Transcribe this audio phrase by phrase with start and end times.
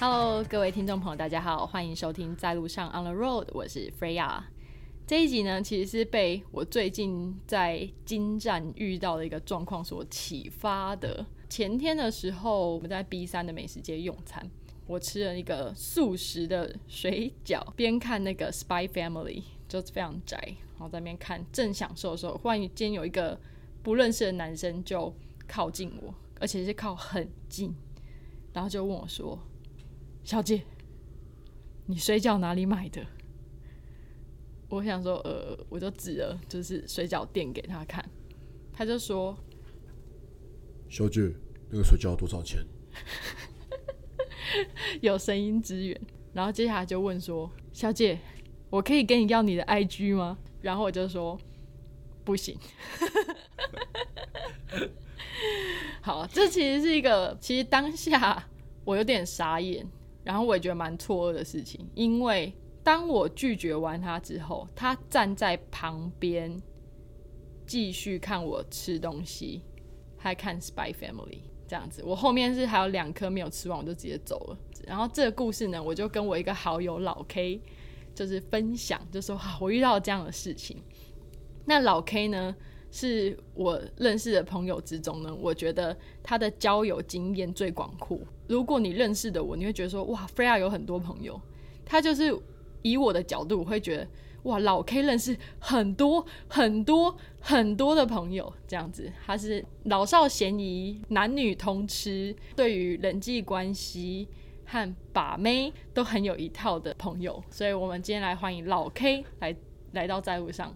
[0.00, 4.42] Hello，各位听众朋友，大家好，欢迎收听在路上 On the Road，我是 Freya。
[5.06, 11.24] 这一集呢，其实是被我最近在金站遇到的一个状况所启发的。
[11.48, 14.50] 前天的时候，我们在 B 三的美食街用餐，
[14.86, 20.36] 我吃了一个素食的水饺，边看那个 Spy Family，就非常宅，
[20.72, 23.40] 然后在那边看，正享受的时候，忽然间有一个
[23.82, 25.14] 不认识的男生就
[25.48, 27.74] 靠近我，而且是靠很近，
[28.52, 29.38] 然后就问我说。
[30.22, 30.62] 小姐，
[31.86, 33.06] 你水饺哪里买的？
[34.70, 38.02] 我想说，呃，我就指了就是水饺店给他看，
[38.72, 39.36] 他就说
[40.88, 41.30] ：“小姐，
[41.70, 42.66] 那个水饺多少钱？”
[45.00, 46.00] 有声音支援，
[46.32, 48.18] 然后接下来就问说：“小姐，
[48.70, 51.38] 我可以跟你要你的 IG 吗？”然后我就说
[52.24, 52.58] ：“不行。
[56.00, 58.48] ”好，这其实是一个，其实当下
[58.84, 59.86] 我有点傻眼。
[60.22, 62.50] 然后我也觉得蛮错愕的事情，因为
[62.82, 66.58] 当我拒绝完他之后，他站在旁边
[67.66, 69.60] 继续看我吃东西，
[70.16, 72.02] 还看《Spy Family》这样子。
[72.04, 74.58] 我后面是还有两颗没有吃完，我就直接走了。
[74.86, 77.60] 然后这个故事呢，我就跟我一个好友老 K
[78.14, 80.82] 就是分享，就说哈，我遇到这样的事情。
[81.64, 82.54] 那老 K 呢？
[82.96, 88.16] 是我认识的朋友之中呢，我觉得他的交友经验最广阔。
[88.46, 91.40] 如果你认识的我，你会觉得说，哇，Freya 有很多朋友。
[91.84, 92.32] 他就是
[92.82, 94.08] 以我的角度，我会觉得，
[94.44, 99.12] 哇，老 K 认识很多很多很多的朋友，这样子。
[99.26, 104.28] 他是老少咸宜，男女通吃，对于人际关系
[104.66, 107.42] 和把妹都很有一套的朋友。
[107.50, 109.56] 所以我们今天来欢迎老 K 来
[109.92, 110.74] 来到在路上。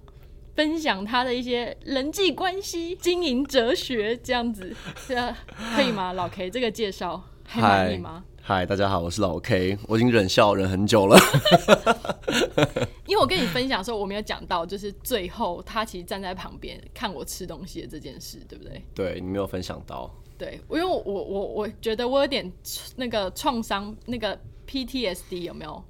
[0.56, 4.74] 分享他的一些人际关系、经营哲学，这样子，
[5.06, 5.14] 这
[5.76, 6.14] 可以吗？
[6.14, 8.24] 老 K，这个介绍还满意吗？
[8.48, 11.18] 嗨，大家好，我是老 K，我已经忍笑忍很久了。
[13.06, 18.82] 因为我跟你分享的时候，我没有讲到，就是最后他其实站在旁边看我吃东西的这件事，对不对？
[18.94, 20.10] 对你没有分享到。
[20.38, 22.50] 对，因为我我我觉得我有点
[22.96, 24.34] 那个创伤，那个
[24.66, 25.84] PTSD 有没有？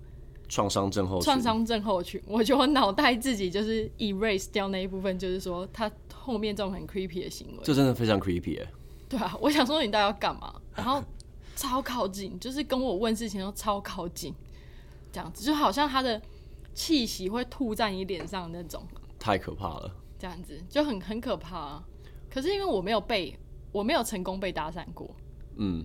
[0.49, 8.67] 创伤症候群，创伤症候群，我觉得我脑袋自己就是 erase 掉那一部分，就是说他后面这种很 creepy 的行为，这真的非常 creepy 哎。
[9.09, 10.53] 对啊，我想说你到底要干嘛？
[10.75, 11.01] 然后
[11.59, 14.33] 超靠近，就是跟我问事情都超靠近，
[15.11, 16.23] 这样子就好像他的
[16.73, 18.87] 气息会吐在你脸上那种，
[19.19, 19.91] 太可怕了。
[20.17, 21.59] 这样子就很很可怕。
[21.59, 21.85] 啊
[22.31, 23.37] 可是因为我没有被，
[23.73, 25.11] 我没有成功被搭讪过，
[25.57, 25.85] 嗯。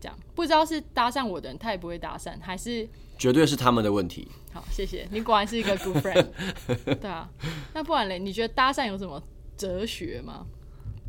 [0.00, 2.86] 这样不知道是搭讪我的人，他也不会搭讪，还是
[3.16, 4.28] 绝对是他们的问题。
[4.52, 6.26] 好，谢谢你，果然是一个 good friend。
[7.00, 7.26] 对啊，
[7.72, 8.18] 那不然嘞？
[8.18, 9.22] 你觉得搭讪有什么
[9.56, 10.44] 哲学吗？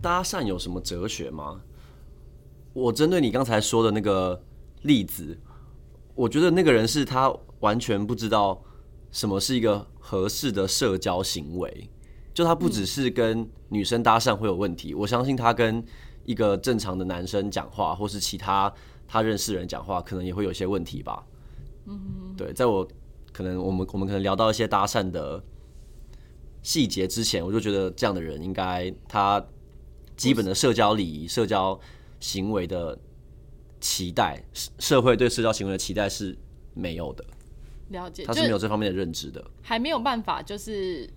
[0.01, 1.61] 搭讪有什么哲学吗？
[2.75, 4.39] 我针对你刚才说的那个
[4.83, 5.35] 例子，
[6.13, 8.61] 我觉得那个人是他完全不知道
[9.09, 11.89] 什么是一个合适的社交行为，
[12.33, 15.83] 就他不只是跟女生搭讪会有问题，我相信他跟。
[16.27, 18.73] 一个正常的男生讲话，或是其他
[19.07, 21.23] 他认识人讲话，可能也会有些问题吧。
[21.85, 22.87] 嗯，对，在我
[23.31, 25.43] 可能我们我们可能聊到一些搭讪的
[26.63, 29.39] 细节之前，我就觉得这样的人应该他
[30.17, 31.79] 基本的社交礼仪、社交
[32.25, 32.97] 行为的
[33.79, 34.43] 期待，
[34.79, 36.35] 社会对社交行为的期待是
[36.73, 37.23] 没有的。
[37.89, 41.07] 了解，他是没有这方面的认知的，还没有办法就是。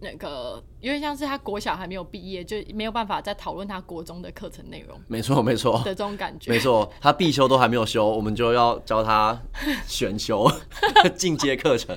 [0.00, 5.00] 那个因为像是他国小还没有毕业，就没有办法再讨论他国中的课程内容。
[5.06, 6.50] 没错，没错的这种感觉。
[6.50, 9.40] 没错，他必修都还没有修，我们就要教他
[9.86, 10.50] 选修
[11.16, 11.96] 进阶课程。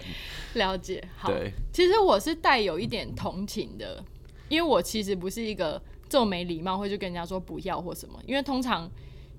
[0.54, 1.30] 了解，好。
[1.30, 4.02] 对，其实我是带有一点同情的，
[4.48, 8.20] 因为我其实不是一个这么没礼貌，会去跟人家说不要或什么。
[8.26, 8.90] 因为通常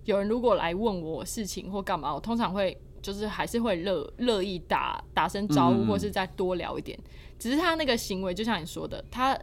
[0.05, 6.99] 有人如果来问我事情或干嘛，我通常会就是还是会乐乐意打打声招呼，或是再多聊一点。
[7.39, 9.39] 只是他那个行为，就像你说的，他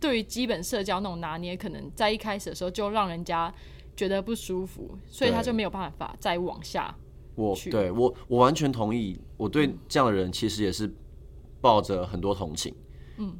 [0.00, 3.52] 对于基本社交那种拿捏，可能在一开始的时候就让人家
[3.96, 6.94] 觉得不舒服，所以他就没有办法再往下。
[7.34, 10.92] 我对我我完全同意，我对这样的人其实也是
[11.60, 12.74] 抱着很多同情。
[13.18, 13.36] 嗯，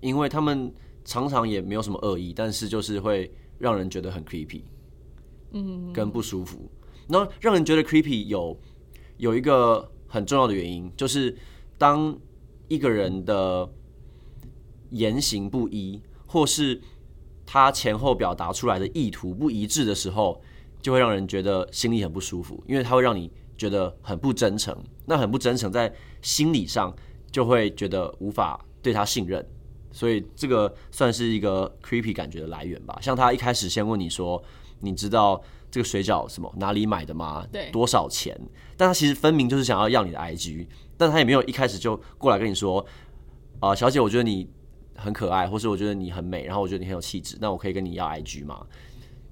[0.00, 0.72] 因为他们
[1.04, 4.62] 常常也没有什么恶意，但是就是会让人觉得很 creepy，
[5.52, 6.70] 嗯，跟不舒服。
[7.08, 8.58] 那让人觉得 creepy 有
[9.18, 11.36] 有一个很重要的原因，就是
[11.78, 12.18] 当。
[12.66, 13.70] 一个人的
[14.88, 16.80] 言行不一，或是
[17.44, 20.40] 他前后表达出来的意图不一致的时候，
[20.80, 24.74] 就会让人觉得心里很不舒服，因为他会让你觉得很不真诚，
[25.04, 26.92] 那很不真诚，在心理上
[27.30, 29.46] 就会觉得无法对他信任，
[29.94, 32.98] 所以这个算是一个 creepy 感觉的来源吧。
[33.00, 34.42] 像他一开始先问你说，
[34.80, 37.46] 你知道这个水饺什么哪里买的吗？
[37.52, 38.36] 对多少钱？
[38.76, 42.84] 但他其实分明就是想要要你的 IG，但他也没有一开始就过来跟你说，
[43.60, 44.50] 啊、小姐，我觉得你
[44.96, 48.66] 很可爱，或是我觉得你很美，然后我觉得你很有气质，那我可以跟你要 IG 吗？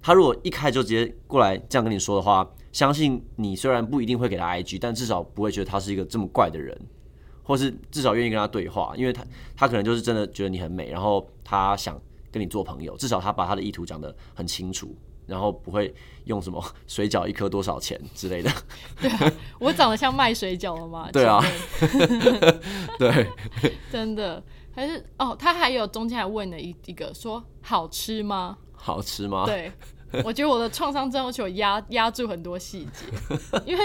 [0.01, 6.77] 他如果一开始就直接过来这样跟你说的话，相信你虽然不一定会给他 IG，但至少不会觉得他是一个这么怪的人，
[7.53, 9.23] 或是至少愿意跟他对话，因为他
[9.55, 12.01] 他可能就是真的觉得你很美，然后他想
[12.31, 14.97] 跟你做朋友，至少他把他的意图讲得很清楚，
[15.27, 15.95] 然后不会
[16.25, 18.51] 用什么 水饺一颗多少钱之类的。
[19.03, 21.11] 对啊我长得像卖水饺的吗？
[21.13, 21.45] 对啊
[22.99, 23.29] 对，
[23.93, 24.43] 真的
[24.75, 28.57] 还是哦，他还有中间还问了一一个说好吃吗？
[28.73, 29.45] 好吃吗？
[29.45, 29.71] 对，
[30.25, 33.07] 我觉得我的创伤症候群压压住很多细节，
[33.65, 33.85] 因为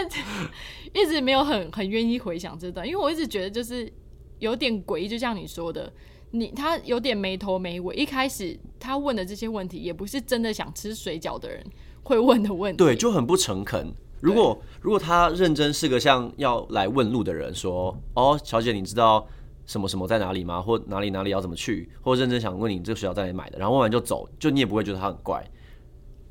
[0.94, 3.92] 一直没有很很愿意回想这段，因为我一直觉得就是
[4.40, 5.92] 有点诡异，就像你说的，
[6.32, 7.96] 你他有点没头没尾。
[7.96, 11.64] 一开始他问的这些问题，也不是真的想吃水饺的人
[12.04, 12.78] 会问的问题。
[12.78, 13.94] 对，就很不诚恳。
[14.20, 19.28] 如果如果他认真是个像要来问路的人，说哦，小姐，你知道
[19.68, 20.60] 什么什么在哪里吗？
[20.60, 21.88] 或哪里哪里要怎么去？
[22.02, 25.48] 或认真想问你这个水饺在哪里买的，然后问完就走，就你也不会觉得他很怪。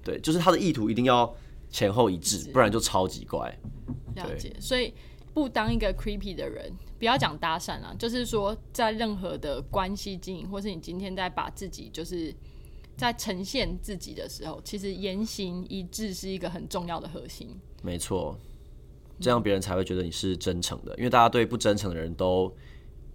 [0.07, 1.35] 对，就是他的意图一定要
[1.69, 3.59] 前后一致，不然就超级怪。
[4.15, 4.95] 了解，所以
[5.35, 12.33] 不当一个 creepy 的人，不要讲搭讪啊，就是说在任何的关系经营，或是你今天在把自己就是
[12.97, 17.51] 在呈现自己的时候，其实言行一致是一个很重要的核心。
[17.83, 18.39] 没错，
[19.21, 22.55] 这样别人才会觉得你是真诚的，因为大家对不真诚的人都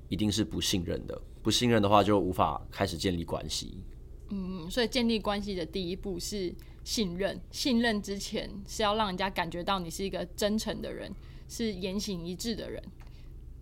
[0.10, 3.82] 一定是不信任的，不信任的话就无法开始建立关系。
[4.30, 11.14] 嗯，所以建立关系的第一步是信任，信任之前是要让人家感觉到你是一个真诚的人，
[11.48, 12.82] 是言行一致的人。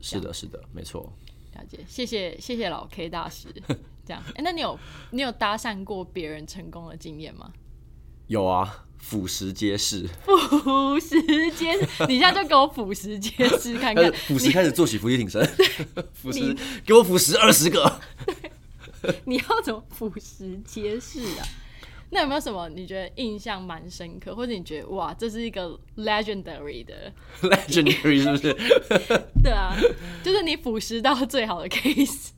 [0.02, 1.12] 是的，是的，没错。
[1.54, 3.48] 了解，谢谢谢谢老 K 大师。
[4.06, 4.80] 这样，哎、那你有
[5.12, 7.52] 你有搭讪过别人成功的经验吗？
[8.28, 11.20] 有啊，俯拾皆是，俯拾
[11.52, 15.44] 皆是， 你现在就给我俯拾皆是看看俯拾开始做起伏地挺身，
[16.14, 16.56] 俯拾
[16.86, 18.00] 给我俯拾二十个。
[19.26, 21.48] 你要怎么俯拾皆是啊？
[22.12, 27.14] 那有没有什么你觉得印象蛮深刻，或者你觉得哇，这是一个 legendary 的？
[27.42, 28.54] legendary 是不是？
[29.44, 29.76] 对啊，
[30.24, 32.30] 就是你腐蚀到最好的 case。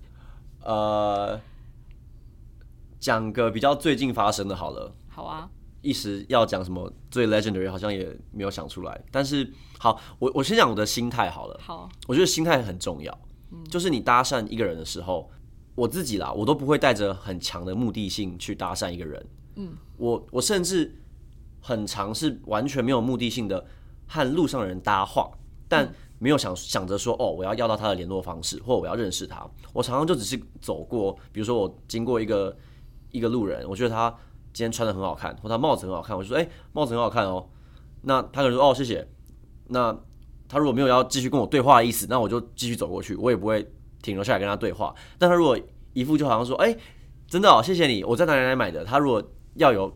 [0.63, 1.39] 呃，
[3.00, 5.50] 讲个比较最近发生的好了，好啊，
[5.81, 9.01] 一时要讲什么最 legendary 好像也没有想出来。
[9.09, 11.57] 但是好，我我先讲我的心态好了。
[11.63, 13.18] 好，我觉得心态很重要，
[13.69, 15.31] 就是你搭讪一个人的时候，
[15.75, 19.25] 我自己啦，我都不会带着很强的目的性去搭讪一个人。
[19.56, 20.95] 嗯，我我甚至
[21.59, 23.65] 很尝试完全没有目的性的
[24.07, 25.31] 和路上的人搭话，
[25.68, 29.45] 但没有想想着说哦，我要要到他的联络方式，或我要认识他。
[29.74, 32.56] 我常常就只是走过，比如说我经过一个
[33.12, 34.09] 一个路人，我觉得他
[34.53, 37.47] 今天穿的很好看，或他帽子很好看，我就说哎、帽子很好看哦。
[38.04, 39.07] 那他可能说哦谢谢，
[39.68, 39.97] 那
[40.47, 43.71] 他如果没有要继续跟我对话的意思，那我就继续走过去，我也不会
[44.01, 44.94] 停留下来跟他对话。
[45.18, 45.57] 但他如果
[45.94, 46.75] 一副就好像说，哎、
[47.27, 48.83] 真的哦，谢谢你，我在哪里哪里买的。
[48.83, 49.24] 他如果
[49.56, 49.92] 要有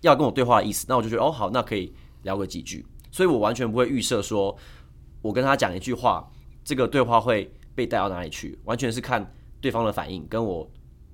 [0.00, 1.92] 要跟我对话的意思，那我就觉得哦好，那可以
[2.22, 2.84] 聊个几句。
[3.10, 4.56] 所以我完全不会预设说，
[5.22, 6.28] 我跟他讲一句话，
[6.64, 10.68] 这个对话会被带到哪里去，完全是看对方的反应，跟我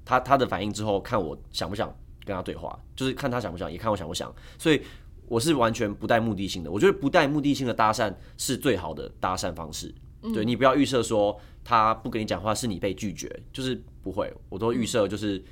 [0.05, 4.35] 他他的反应之后，看我想不想跟他对话，就是看他想不想，也看我想不想。
[4.59, 4.81] 所以
[5.29, 6.71] 我是完全不带目的性的。
[6.71, 9.95] 我觉得不带目的性的搭讪是最好的搭讪方式。
[10.35, 15.43] 对你不要预设说他不跟你讲话是你被拒绝，就是不会，我都预设就是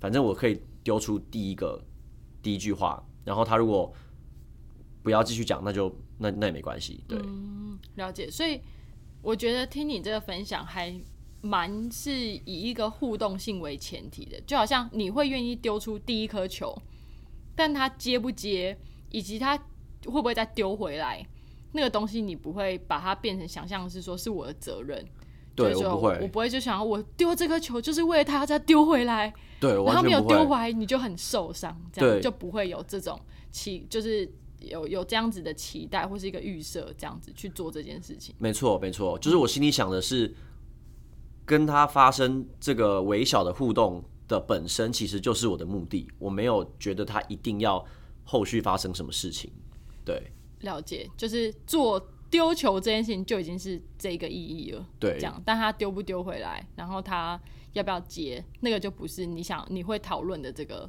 [0.00, 1.84] 反正我可以丢出第一个
[2.42, 3.92] 第一句话，然后他如果
[5.02, 7.04] 不要继续讲，那就那那也没关系。
[7.06, 7.18] 对，
[7.96, 8.30] 了解。
[8.30, 8.58] 所以
[9.20, 10.98] 我觉得听你这个分享还
[11.42, 16.74] 蛮是以一个互动性为前提的，就好像你会愿意丢出第一颗球，
[17.54, 18.74] 但他接不接，
[19.10, 19.58] 以及他
[20.06, 21.22] 会不会再丢回来，
[21.72, 25.06] 那个东西你不会把它变成想象是说是我的责任。
[25.64, 30.20] 对我不会我不会就想要我丢这颗球就是为了他再丢回来，对，然后没有。
[30.28, 33.18] 丢回来，你就很受伤，这样就不会有这种
[33.50, 38.34] 期，就是有有这样子的期待或是一个预设，这样子去做这件事情。
[38.38, 40.34] 没错，没错，就是我心里想的是，
[41.46, 46.06] 跟他发生这个微小的互动的本身，其实就是我的目的。
[46.18, 47.82] 我没有觉得他一定要
[48.24, 49.50] 后续发生什么事情。
[50.04, 51.98] 对，了解，就是做
[52.30, 54.84] 丢球这件事情就已经是这个意义了。
[54.98, 57.40] 对这样，但他丢不丢回来，然后他
[57.72, 60.88] 要不要接，那个就不是你想你会讨论的这个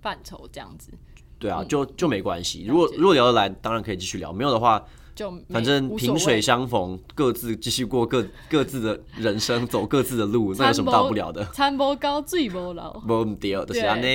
[0.00, 0.92] 范畴，这样子。
[1.38, 2.64] 对啊，就就没关系。
[2.66, 11.44] 如果如果聊得来，当然可以继续聊；没有的话，就反正萍水相逢，各自继续过各 各自的人生，走各自的路，那有什么大不了的？
[11.52, 13.00] 餐不高，醉不老。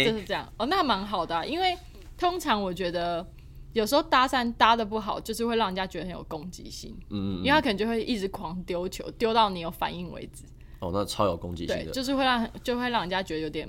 [0.06, 0.18] 对，就？
[0.18, 0.52] 是这样。
[0.58, 1.78] 哦，那还蛮好的啊、因为
[2.18, 3.26] 通常我觉得
[3.74, 6.96] 有时候搭讪搭的不好，就是会让人家觉得很有攻击性。
[7.10, 10.44] 嗯因为他可能就会一直狂丢球，丢到你有反应为止。
[10.80, 11.92] 哦，那超有攻击性对，的。
[11.92, 13.68] 就是会让就会让人家觉得有点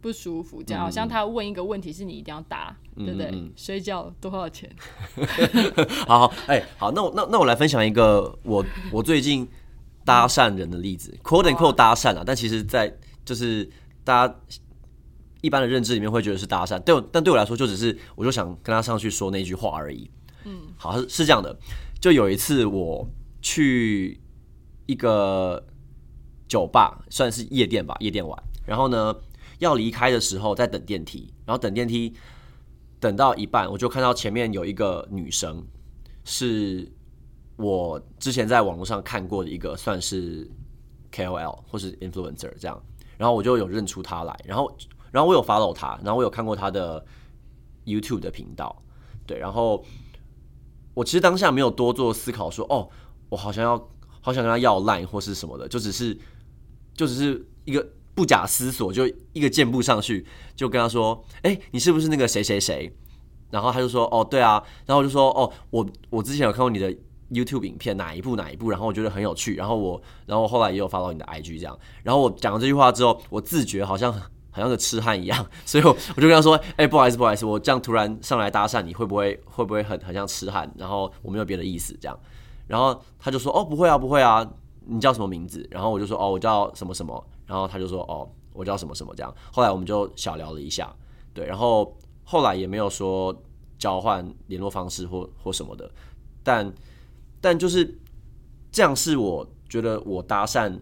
[0.00, 3.32] 不舒服，这样、好像他问一个问题是你一定要答，对不对？
[3.56, 4.70] 水饺多少钱？
[6.06, 9.48] 好好，哎、好，那我那那我来分享一个我我最近
[10.04, 12.94] 搭讪人的例子，quote and quote 搭讪啊，但其实在
[13.24, 13.68] 就是
[14.04, 14.36] 大家
[15.46, 20.10] 一般的认知里面会觉得是搭讪，对我但对我来说就只是我就想跟他上去说那句话而已。
[20.44, 21.56] 嗯，好，是是这样的，
[22.00, 23.08] 就有一次我
[23.40, 24.20] 去
[24.86, 25.64] 一个
[26.48, 28.36] 酒吧，算是夜店吧，夜店玩，
[28.66, 29.14] 然后呢
[29.60, 32.12] 要离开的时候在等电梯，然后等电梯。
[32.98, 35.62] 等到一半，我就看到前面有一个女生，
[36.24, 36.90] 是
[37.56, 40.50] 我之前在网络上看过的一个算是
[41.12, 42.82] KOL 或是 influencer 这样，
[43.18, 44.74] 然后我就有认出她来，然后
[45.16, 47.02] 然后我有 follow 他，然后我有看过他的
[47.86, 48.82] YouTube 的频道，
[49.26, 49.82] 对，然后
[50.92, 52.86] 我其实当下没有多做思考说，哦，
[53.30, 53.78] 我好像要
[54.20, 56.14] 好想跟他要 line 或是什么的，就只是
[56.92, 62.94] 就只是一个不假思索，就一个箭步上去，就跟他说：“哎、你是不是那个谁谁谁？”
[63.48, 66.94] 然后他就说：“哦，对啊。”然后我就说：“哦，我我之前有看过你的
[67.30, 69.54] YouTube 影片，哪一部哪一部，然后我觉得很有趣。
[69.54, 71.78] 然后我，然后后来也有发到你的 IG 这样。
[72.02, 74.22] 然后我讲了这句话之后，我自觉好像很
[74.56, 80.72] 好像个痴汉一样， 所以我我就跟他说：“哎、不好意思，不好意思，我这样突然上来搭讪你，会不会会不会很很像痴汉？
[80.78, 82.18] 然后我没有别的意思这样。”
[82.66, 84.50] 然后他就说：“哦，不会啊，不会啊，
[84.86, 90.90] 你叫什么名字？”然后我就说：“哦，我叫什么什么。”然后他就说：“哦，我叫什么什么。”这样，后来我们就小聊了一下，
[91.34, 91.94] 对，然后
[92.24, 93.34] 后来也没有说
[93.78, 95.90] 交换联络方式或或什么的，
[96.42, 96.72] 但
[97.42, 97.98] 但就是
[98.72, 100.76] 这样，是我觉得我搭讪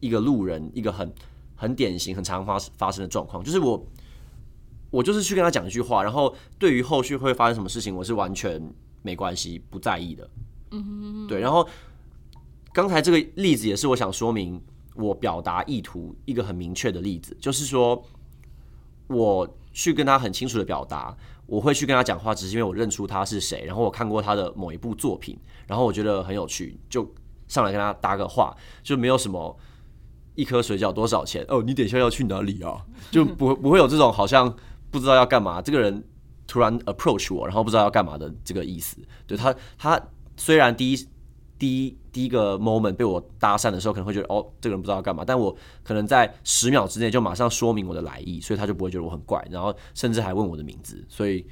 [0.00, 1.12] 一个路人一个很
[1.60, 3.84] 很典型、很常发发生的状况，就是我
[4.90, 8.72] 我就是去跟他讲一句话，然后对于后续会发生什么事情，我是完全
[9.02, 10.30] 没关系、不在意的。
[10.70, 11.40] 嗯，对。
[11.40, 11.68] 然后
[12.72, 14.62] 刚才这个例子也是我想说明
[14.94, 18.00] 我表达意图一个很明确的例子，就是说
[19.08, 27.10] 我去跟他很清楚的表达，我会去跟他讲话，只是因为我认出他是谁，然后我看过他的某一部作品，然后我觉得很有趣，就
[27.46, 29.56] 上来跟他搭个话，就没有什么
[30.38, 32.78] 一颗水饺多少钱哦，你等一下要去哪里啊？
[33.10, 34.54] 就不会不会有这种好像
[34.88, 36.04] 不知道要干嘛，这个人
[36.46, 38.98] 突然 approach 我，然后不知道要干嘛的这个意思。
[39.26, 40.00] 对他，他
[40.36, 41.08] 虽然第一
[41.58, 45.52] 第一第一个 moment 被我搭讪的时候，可能会觉得哦，这个人不知道要干嘛，但我
[45.82, 51.44] 可能在十秒之内就马上说明我的来意，所以他就不会觉得我很怪，然后甚至还问我的名字，所以。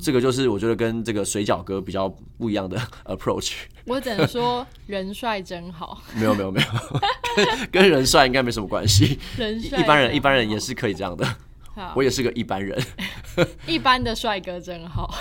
[0.00, 3.52] 这个就是我觉得跟这个水饺哥比较不一样的 approach。
[3.86, 6.66] 我只能说人帅真好，没有没有没有，
[7.70, 9.18] 跟 跟人帅应该没什么关系。
[9.36, 11.26] 人帅一般人一般人也是可以这样的，
[11.94, 12.80] 我也是个一般人。
[13.66, 15.12] 一般的帅哥真好。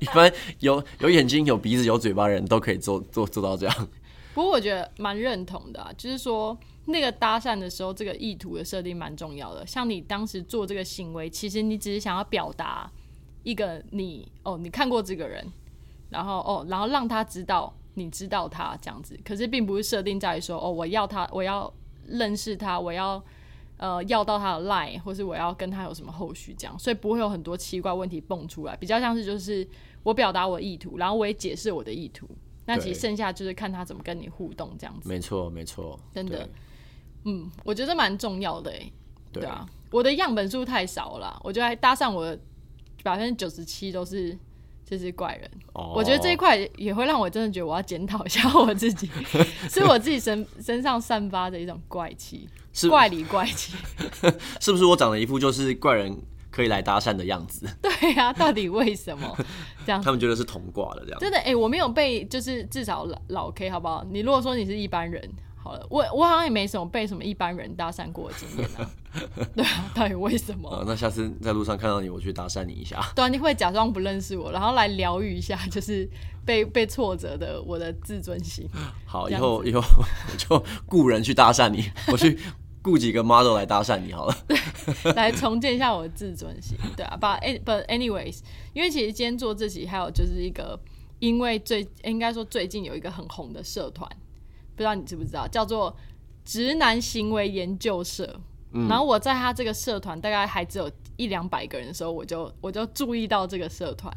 [0.00, 3.88] 一般有有眼睛、有鼻子、有嘴巴的人都可以做做做到这样。
[4.32, 9.64] 不过我觉得蛮认同的、啊，就是说那个搭讪的时候，这个意图的设定蛮重要的。
[9.64, 12.90] 像你当时做这个行为，其实你只是想要表达
[13.44, 15.46] 一个你哦，你看过这个人，
[16.10, 19.16] 然后哦，然后让他知道你知道他这样子。
[19.24, 21.72] 可是并不是设定在于说哦，我要他，我要
[22.08, 23.22] 认识他，我要
[23.76, 28.74] 呃要到他的 line，或是我要跟他有什么后续这样，所以不会有很多奇怪问题蹦出来。
[28.76, 29.66] 比较像是就是
[30.02, 32.28] 我表达我意图，然后我也解释我的意图。
[32.66, 35.06] 那其实剩下就是看他怎么跟你互动这样子。
[35.06, 36.48] 没错没错，真的
[37.24, 38.90] 嗯，我觉得蛮重要的诶。
[39.30, 42.40] 对啊，我的样本数太少了，我觉得还搭上我的
[43.04, 44.36] 百分之九十七都是
[44.84, 45.48] 就是怪人。
[45.74, 49.08] 哦我觉得这一块也会让我真的觉得我要检讨一下我自己，
[49.70, 53.74] 是我自己身身上散发的一种怪气，是怪里怪气。
[54.60, 56.16] 是不是我长得一副就是怪人
[56.50, 57.66] 可以来搭讪的样子？
[57.82, 59.36] 对啊，到底为什么
[59.84, 61.20] 这样他们觉得是同挂的这样。
[61.20, 64.04] 真的，哎、我没有被，就是至少老老 K 好不好？
[64.10, 65.28] 你如果说你是一般人，
[65.64, 68.90] 好了，我我好像也没什么被什么一般人搭讪过的经验啊。
[69.56, 70.68] 对啊，到底为什么？
[70.68, 73.00] 呃，那下次在路上看到你，我去搭讪你一下。
[73.16, 76.06] 对啊，你会假装不认识我，然后来疗愈一下，就是
[76.44, 78.68] 被被挫折的我的自尊心。
[79.06, 82.38] 好，以后以后我就雇人去搭讪你，我去
[82.82, 84.36] 雇几个 model 来搭讪你好了。
[84.46, 84.58] 对
[85.14, 88.40] 来重建一下我的自尊心，对啊，but anyways，
[88.74, 90.78] 因为其实今天做这期还有就是一个，
[91.20, 94.10] 因为最应该说最近有一个很红的社团，
[94.74, 95.96] 不知道你知不知道，叫做
[96.44, 98.40] 直男行为研究社。
[98.88, 104.12] 然后我在他这个社团大概还只有一两百个人的时候，我就我就注意到这个社团，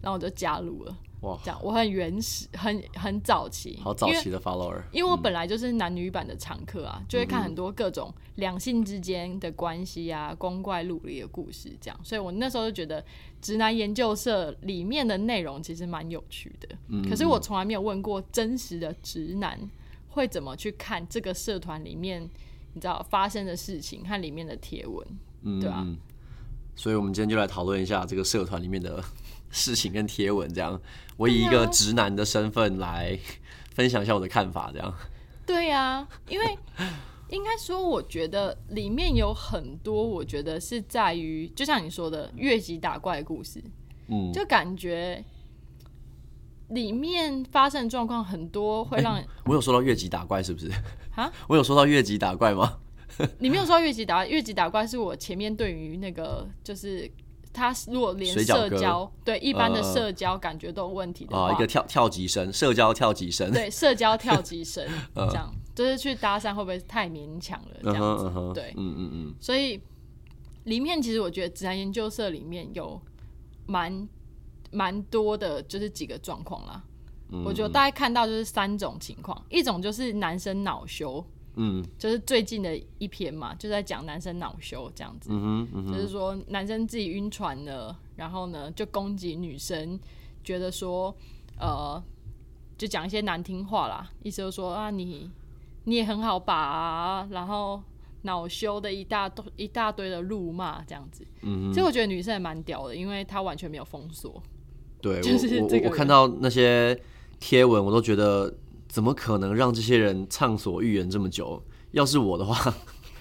[0.00, 0.96] 然后我就加入了。
[1.20, 13.04] 哇，这样我很原始，很很早期，好早期的 follower，因为我本来就是男女版的常客啊，就会看很多各种两性之间的关系啊、光怪陆离的故事，这样，所以我那时候就觉得
[13.42, 16.68] 直男研究社里面的内容其实蛮有趣的。
[17.08, 19.60] 可是我从来没有问过真实的直男
[20.12, 22.22] 会怎么去看这个社团里面
[22.74, 25.06] 你知道发生的事情和里面的贴文，
[25.42, 25.82] 嗯对啊。
[25.84, 25.98] 嗯
[26.74, 29.04] 所以我们今天就来讨论一下这个社团里面的
[29.50, 30.80] 事情跟贴文，这样
[31.18, 33.16] 我以一个直男的身份来
[33.74, 34.94] 分享一下我的看法，这样。
[35.44, 36.58] 对呀、因为
[37.28, 43.62] 应该说，我觉得里面有很多，我觉得是在于，就像你说的越级打怪的故事，
[44.08, 45.22] 嗯，就感觉
[46.72, 50.70] 里面发生的状况很多会让、我有说到越级打怪是不是？
[51.16, 52.78] 啊，我有说到越级打怪吗？
[53.38, 57.10] 你没有说到越级打怪，越级打怪是我前面对于那个就是。
[57.54, 63.52] 他如果连社交对一般的呃社交感觉都有问题的话，啊，一个跳跳级生，社交跳级生。
[63.52, 64.82] 对社交跳级生
[65.14, 68.52] 这样，就是去搭讪会不会太勉强了这嗯样子？
[68.54, 69.78] 对，嗯嗯嗯，所以
[70.64, 72.98] 里面其实我觉得指南研究社里面有
[73.66, 74.08] 蛮
[74.72, 76.82] 蛮多的，就是几个状况啦。
[77.34, 81.24] 嗯我觉得大概看到就是三种情况，一种就是男生恼羞，
[81.54, 89.98] 嗯就是最近的一篇嘛，就在讲男生恼羞这样子，嗯哼嗯，就是说男生自己晕船了，然后呢就攻击女生，
[90.44, 91.16] 觉得说
[91.58, 92.02] 呃，
[92.76, 95.30] 就讲一些难听话啦，意思就是说啊你
[95.84, 97.82] 你也很好把啊，然后
[98.24, 101.26] 恼羞的一大堆一大堆的怒骂这样子。
[101.40, 104.42] 嗯其实我觉得女生也蛮屌的，因为她完全没有封锁。
[105.02, 106.98] 对就是我我这个人我看到那些
[107.38, 108.54] 贴文，我都觉得
[108.88, 111.62] 怎么可能让这些人畅所欲言这么久？
[111.90, 112.74] 要是我的话，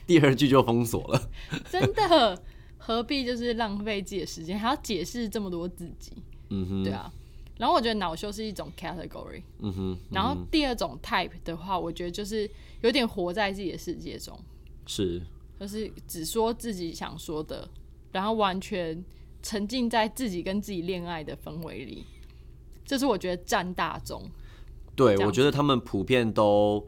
[0.08, 1.30] 第二句就封锁了。
[1.70, 2.42] 真的，
[2.78, 6.14] 何必就是浪费自己的时间，还要解释这么多自己？
[6.50, 7.12] 嗯哼，对啊。
[7.58, 12.50] 然后我觉得恼羞是一种 category，嗯哼，然后第二种 type 的话，我觉得就是
[12.82, 14.40] 有点活在自己的世界中，
[14.88, 15.22] 是
[15.60, 17.70] 就是只说自己想说的，
[18.12, 19.03] 然后完全
[19.42, 22.06] 沉浸在自己跟自己恋爱的氛围里，
[22.86, 24.30] 这是我觉得占大宗。
[24.96, 26.86] 对，我觉得他们普遍都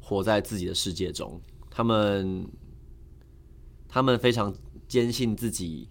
[0.00, 2.46] 活在自己的世界中，他们
[3.88, 4.54] 他们非常
[4.88, 5.88] 坚信自己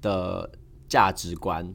[0.00, 0.50] 的
[0.88, 1.74] 价值观，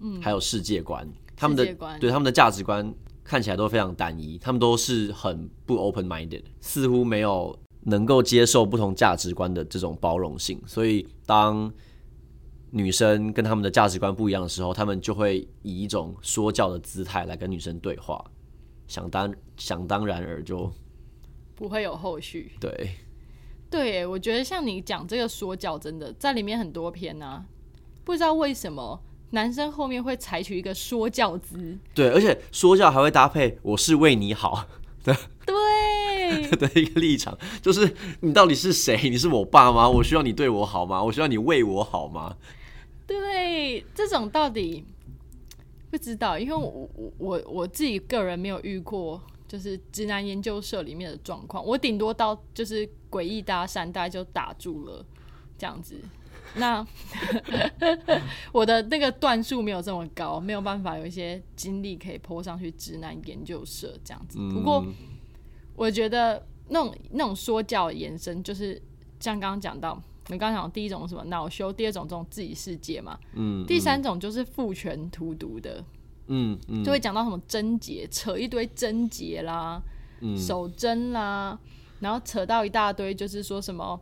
[0.00, 1.06] 嗯，还有世界观，
[1.36, 1.64] 他们的
[1.98, 11.72] 对他们的价值观看起来都非常单一，他们都是很不 open minded，似乎没有能够接受不同价值观的这种包容性，所以当
[12.74, 18.24] 女生跟他们的价值观不一样的时候，他们就会以一种说教的姿态来跟女生对话，
[18.88, 20.72] 想当想当然而就
[21.54, 22.52] 不会有后续。
[22.58, 22.96] 对，
[23.70, 27.44] 对，我觉得像你讲这个说教，真的在里面很多篇啊、
[28.04, 34.66] 不知道为什么男生后面会采取一个说教姿，对，而且说教还会搭配“我是为你好
[35.04, 35.14] 对”
[36.56, 38.98] 的一个立场，就是你到底是谁？
[39.10, 39.86] 你是我爸吗？
[39.86, 41.02] 我需要你对我好吗？
[41.04, 42.36] 我需要你为我好吗？
[43.06, 44.84] 对，这种到底
[45.90, 55.04] 不知道，因为我我我我自己个人没有遇过，就是直男研究社里面的状况，我顶多到就是诡异搭讪，大概就打住了
[55.58, 55.96] 这样子。
[56.54, 56.86] 那
[58.52, 64.38] 我的那个段数没有这么高，没有办法有一些精力可以泼上去直男研究社这样子。
[64.52, 64.92] 不过嗯
[65.74, 68.80] 我觉得那种那种说教的延伸，就是
[69.18, 71.24] 像刚刚讲到，你刚刚讲第一种是什么？
[71.24, 75.84] 恼羞，第二种这种自己世界嘛，嗯第三种就是父权荼毒的，
[76.28, 79.82] 嗯嗯，就会讲到什么贞洁，扯一堆贞洁啦，
[80.20, 80.36] 嗯。
[80.36, 81.58] 守贞啦，
[82.00, 84.00] 然后扯到一大堆，就是说什么。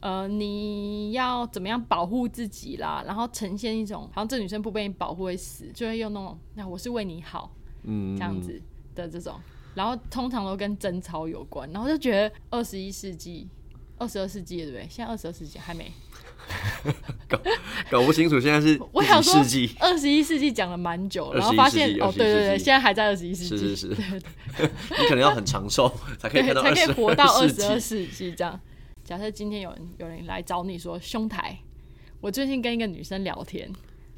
[0.00, 3.04] 呃，你要怎么样保护自己啦？
[3.06, 7.54] 然后呈现一种好像这女生不被你保护会死，就会用那种那我是为你好，
[7.84, 8.16] 嗯。
[8.16, 8.60] 这样子
[8.96, 9.38] 的这种，
[9.76, 13.48] 然后通常都跟贞操有关，然后就觉得二十一世纪、
[14.02, 14.88] 二十二世纪了对不对？
[14.90, 15.90] 现在二十二世纪还没，
[17.28, 17.40] 搞
[17.90, 24.02] 搞不清楚现在是 我想说几世纪，二十一世纪讲了蛮久，然后发现哦，对对对，现在还在二十一世纪，是是是，
[25.00, 28.32] 你可能要很长寿才可以，看到才可以活到二22十二世纪。
[28.32, 28.60] 这样。
[29.04, 31.58] 假设今天有人有人来找你说兄台，
[32.20, 33.70] 我最近跟一个女生聊天，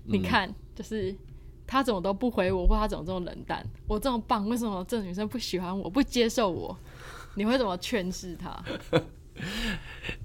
[0.05, 1.15] 你看就是
[1.67, 6.77] 她怎么都不回我，或她怎么这么冷淡，我这么棒，为什么这女生不喜欢我，不接受我？
[7.37, 8.63] 你会怎么劝示她？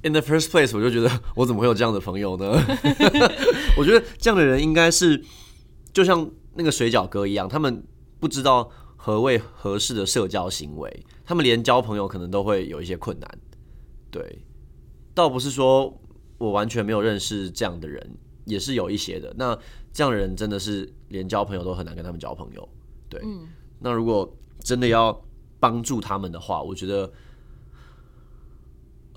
[0.04, 2.52] In the first place，我就觉得我怎么会有这样的朋友呢？
[3.78, 5.24] 我觉得这样的人应该是
[5.94, 7.84] 就像那个水饺哥一样，他们
[8.20, 13.40] 不知道何谓合适的社交行为，他们连交朋友可能都会有一些困难。
[14.12, 14.44] 对，
[15.14, 15.98] 倒不是说
[16.38, 19.34] 我完全没有认识这样的人，也是有一些的。
[19.38, 19.58] 那
[19.94, 22.68] 这样的人真的是连交朋友都很难跟他们交朋友。
[23.08, 23.22] 对，
[23.80, 25.20] 那如果真的要
[25.60, 27.12] 帮助他们的话，我觉得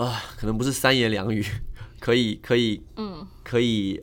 [0.04, 1.44] 啊，可能不是三言两语
[2.00, 4.02] 可以可以嗯可以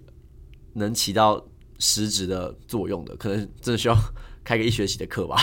[0.73, 1.45] 能起到
[1.79, 3.95] 实质的作用的，可能真的需要
[4.43, 5.37] 开个一学期的课吧。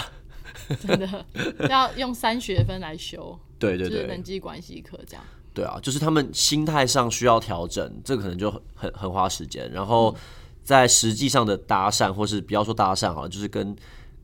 [0.80, 1.26] 真的
[1.68, 5.22] 要用三学分来修，对对对，人际关系课这样。
[5.54, 9.70] 对啊，就是他们心态上需要调整，这可能就很很很花时间。
[9.70, 10.14] 然后
[10.62, 13.76] 在实际上的搭讪，或是不要说搭讪好了，就是跟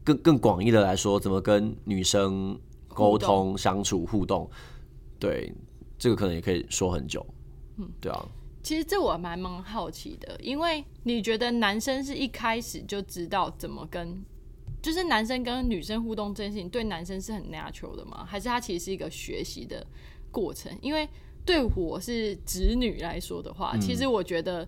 [0.02, 4.50] 更更广义的来说，怎么跟女生沟通、相处、互动，
[5.18, 5.52] 对
[6.02, 7.24] 这个可能也可以说很久。
[7.76, 8.28] 嗯，对啊。
[8.60, 14.20] 其实这我蛮蛮好奇的，因为你觉得男生是一开始就知道怎么跟，
[14.82, 18.24] 就是男生跟女生互动这件事情，对男生是很 natural 的吗？
[18.24, 19.86] 还是他其实是一个学习的？
[20.32, 21.08] 过程，因为
[21.44, 24.66] 对我是子女来说的话，其实我觉得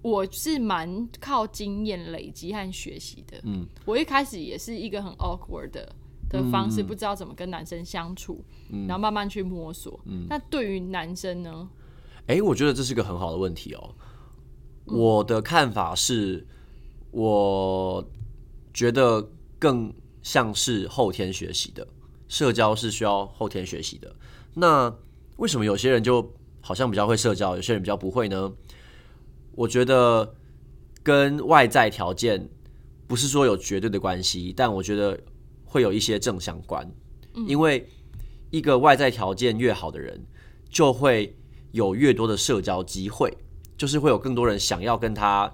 [0.00, 3.40] 我是蛮靠经验累积和学习的。
[3.42, 5.92] 嗯，我一开始也是一个很 awkward 的
[6.28, 8.44] 的方式，不知道怎么跟男生相处，
[8.86, 10.00] 然后慢慢去摸索。
[10.06, 11.68] 嗯，那对于男生呢？
[12.26, 13.94] 哎，我觉得这是一个很好的问题哦。
[14.84, 16.46] 我的看法是，
[17.10, 18.04] 我
[18.72, 21.86] 觉得更像是后天学习的，
[22.28, 24.14] 社交是需要后天学习的。
[24.54, 24.92] 那
[25.36, 28.52] 为什么有些人就好像比较会社交，有些人比较不会呢？
[29.54, 30.34] 我觉得
[31.02, 32.48] 跟外在条件
[33.06, 35.18] 不是说有绝对的关系，但我觉得
[35.66, 36.90] 会有一些正相关。
[37.46, 37.86] 因为
[38.50, 40.24] 一个外在条件越好的人，
[40.70, 41.36] 就会
[41.72, 43.36] 有越多的社交机会，
[43.76, 45.52] 就是会有更多人想要跟他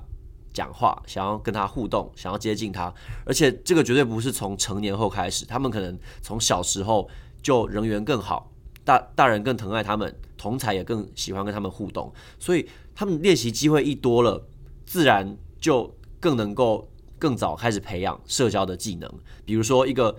[0.53, 2.95] 讲话，想要跟他互动，想要接近他。
[3.25, 7.11] 而且这个绝对不是从成年后开始，他们可能从小时候
[7.43, 8.53] 就人缘更好。
[8.85, 14.45] 大大人更疼爱他们，同才也更喜欢跟他们互动，所以他们练习机会一多了，
[14.85, 16.92] 自然就更能够
[17.23, 19.09] 更早开始培养社交的技能。
[19.45, 20.17] 比如说，一个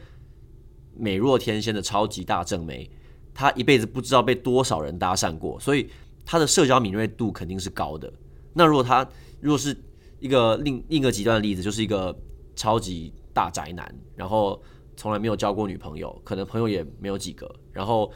[0.95, 2.89] 美若天仙的超级大正妹，
[3.33, 5.89] 她一辈子不知道被多少人搭讪过，所以
[6.25, 8.11] 她的社交敏锐度肯定是高的。
[8.53, 9.05] 那如果她
[9.41, 9.75] 如果是
[10.21, 12.17] 一个另另一个极端的例子，就是一个
[12.55, 14.63] 超级大宅男，然后
[14.95, 18.09] 从来没有交过女朋友，可能朋友也没有几个，然后。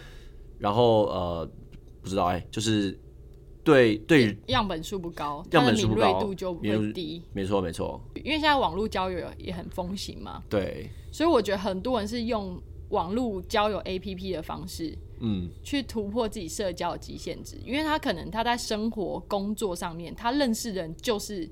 [0.59, 1.51] 然后呃，
[2.01, 2.99] 不知道哎，就是
[3.67, 7.21] 对对样本数不高，样本数不高，度就会低。
[7.33, 10.41] 没错没错，因为现在网络交友也很风行嘛。
[10.49, 12.57] 对，所以我觉得很多人是用
[12.89, 17.57] 网络交友 APP 的方式，嗯，去突破自己社交的极限值。
[17.65, 21.49] 因为他可能他在生活工作上面，他认识人就是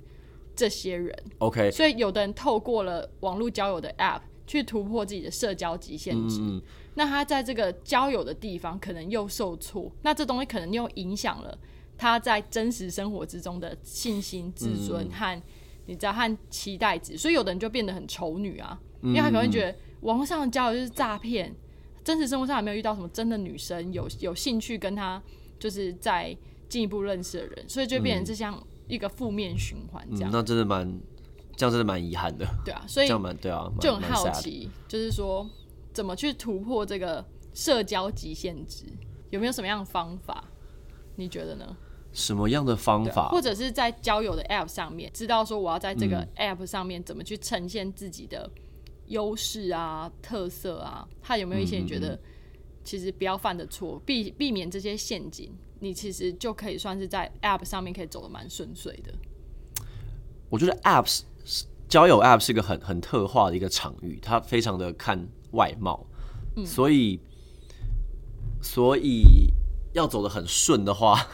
[0.55, 1.13] 这些人。
[1.39, 6.39] OK，所以有的人透过了网络交友的 App 去突破自己的社交极限值。
[6.93, 11.57] 那他在这个交友的地方可能又受挫，那这东西可能又影响了
[11.97, 15.41] 他在真实生活之中的信心、自尊和
[15.85, 21.55] 你知道和期待值，所以有的人就变得很丑女啊，因为他可能觉得网络上的交友就是诈骗，
[22.03, 25.21] 真实生活上也没有遇到什么真的女生有有兴趣跟他
[25.59, 26.35] 就是在
[26.67, 30.29] 进一步认识的人，所以就变成这像一个负面循环这样。
[30.31, 30.85] 那真的蛮
[31.55, 32.45] 这样，真的蛮遗憾的。
[32.63, 35.49] 对啊，所以这样蛮对啊，就很好奇，就是说。
[35.95, 38.83] 怎么去突破这个社交极限值？
[39.29, 40.43] 有没有什么样的方法？
[41.15, 41.77] 你觉得呢？
[42.15, 43.29] 什么样的方法？
[43.29, 48.49] 或者是在交友的 App 上面，知道说我要在这个 App 上面怎么去呈现自己的
[49.07, 51.07] 优势啊、特色啊？
[51.21, 52.19] 他有没有一些你觉得
[52.83, 55.55] 其实不要犯的错，避避免这些陷阱？
[55.79, 59.13] 你其实就可以算是在 App 上面可以走的蛮顺遂的。
[60.49, 61.21] 我觉得 Apps
[61.87, 65.27] 交友 App 是一个很很特化的一个场域，它非常的看。
[65.51, 66.05] 外貌，
[66.65, 67.17] 所以
[68.61, 69.53] 所以
[69.93, 71.25] 要走的很顺的话，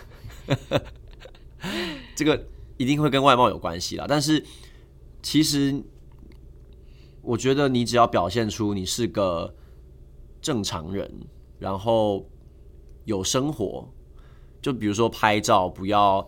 [2.15, 4.05] 这个一定会跟外貌有关系啦。
[4.07, 4.43] 但是
[5.21, 5.81] 其实
[7.21, 9.53] 我觉得你只要表现出你是个
[10.41, 11.11] 正常人，
[11.59, 12.27] 然后
[13.05, 13.87] 有生活，
[14.61, 16.27] 就比如说拍照不要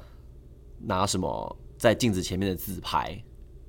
[0.80, 3.24] 拿什么在镜子前面的自拍。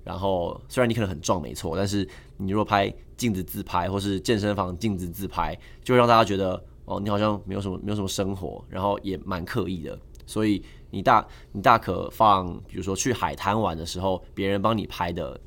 [0.05, 9.99] 然后虽然你可能很壮没错，但是你如果拍镜子自拍，或是健身房镜子自拍，就会让大家觉得哦，你好像没有什么没有什么生活，然后也蛮刻意的。
[10.27, 15.41] 所以你大你大可放，比如说去海滩玩的时候，别人帮你拍的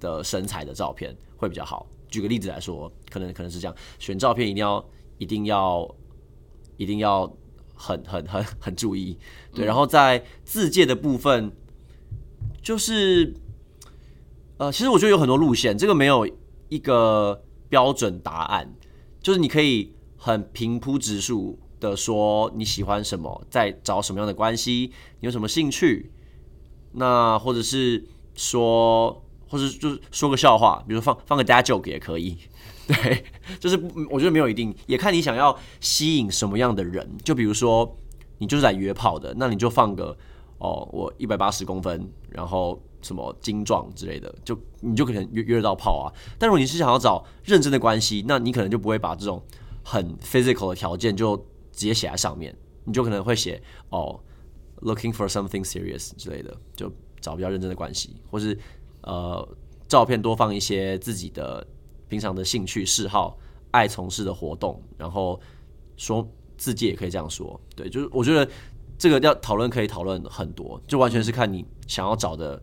[0.00, 1.86] 的身材的照片会比较好。
[2.08, 4.84] 举个例子来说，可能可能是这样，选照片一定要
[5.18, 5.94] 一定要
[6.76, 7.30] 一定要
[7.74, 9.18] 很很很很注意。
[9.54, 11.52] 对，然后在自介的部分，
[12.62, 13.34] 就是。
[14.58, 16.24] 呃，其实我觉得有很多路线，这个没有
[16.68, 18.72] 一个标准答案，
[19.20, 26.12] 就是你可以很平铺直述的说你喜欢什么，在找什么样的关系，你有什么兴趣，
[26.92, 32.38] 那或者是说，或是就是说个笑话，比如放放个 dad joke 也可以。
[32.88, 33.24] 对，
[33.60, 37.08] 就是我觉得没有一定，也看你想要吸引什么样的人。
[37.24, 37.96] 就比如说
[38.38, 40.16] 你就是来约炮的，那你就放个
[40.58, 46.10] 哦，我一百八十公分，然后什么精壮之类的，就你就可能约约得到炮啊。
[46.38, 49.40] 但如果你是想要找认真的关系，那你可能就不会把这种
[49.84, 51.36] 很 physical 的条件就
[51.72, 54.20] 直接写在上面，你就可能会写哦
[54.82, 58.56] ，looking for something serious 之类的，就找比较认真的关系，或是
[59.02, 59.46] 呃，
[59.88, 61.66] 照片多放一些自己的。
[62.08, 63.38] 平常的兴趣嗜好、
[63.70, 65.40] 爱从事的活动，然后
[65.96, 68.46] 说自己也可以这样说，对，就是我觉得
[68.98, 72.62] 这个要讨论可以讨论很多，就完全是看你想要找的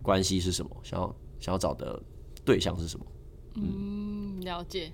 [0.00, 2.00] 关系是什么，想要想要找的
[2.44, 3.04] 对象是什么。
[3.54, 4.92] 嗯，了解。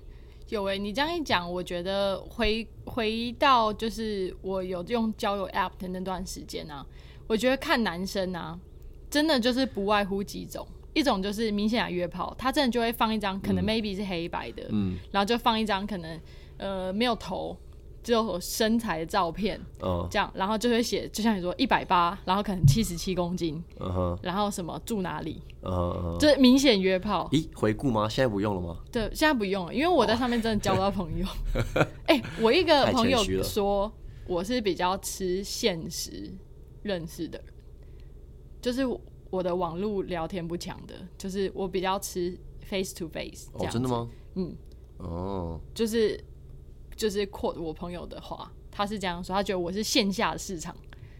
[0.49, 6.85] 有诶，你这样一讲，我觉得回回到就是我有用交友 App 的那段时间啊，
[7.27, 8.57] 我觉得看男生啊，
[9.09, 10.65] 真的就是不外乎几种。
[10.93, 16.17] 一种就是明显的约炮，他真的就会放一张可能 maybe 是黑白的，嗯，然后就放一张可能
[16.55, 17.57] 呃没有头，
[18.05, 27.27] 只有身材的照片，嗯，这样，然后就会写，就像你说一百八，然后可能七十七公斤，嗯哼，然后什么住哪里，嗯哼，就是明显约炮。
[27.31, 28.07] 咦，回顾吗？
[28.07, 28.77] 现在不用了吗？
[28.91, 31.25] 对，现在不用了，因为我在上面真的交不到朋友。
[32.05, 33.91] 哎，我一个朋友说
[34.27, 36.31] 我是比较吃现实
[36.83, 37.47] 认识的人，
[38.61, 38.85] 就是。
[39.31, 43.49] 我的网络聊天不强的，就是我比较吃 face to face。
[43.51, 44.07] 哦，真的吗？
[44.35, 44.55] 嗯，
[44.97, 46.17] 哦，就是
[46.95, 50.75] 就是 quote 我朋友的话，他是这样说，他觉得我是线下的市场，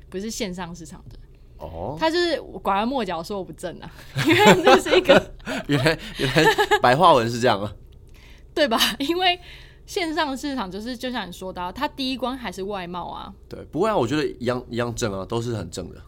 [0.09, 1.19] 不是线上市场的。
[1.57, 3.89] 哦，他就是拐弯抹角说我不正啊，
[4.27, 5.33] 因为那是一个
[5.67, 6.45] 原来原来
[6.81, 7.73] 白话文是这样啊，
[8.53, 8.77] 对吧？
[8.99, 9.39] 因为
[9.85, 13.33] 线上市场就是就像你说的，他第一关还是外貌啊。
[13.47, 16.01] 对，不会啊，我觉得一样一样正啊，都是很正的。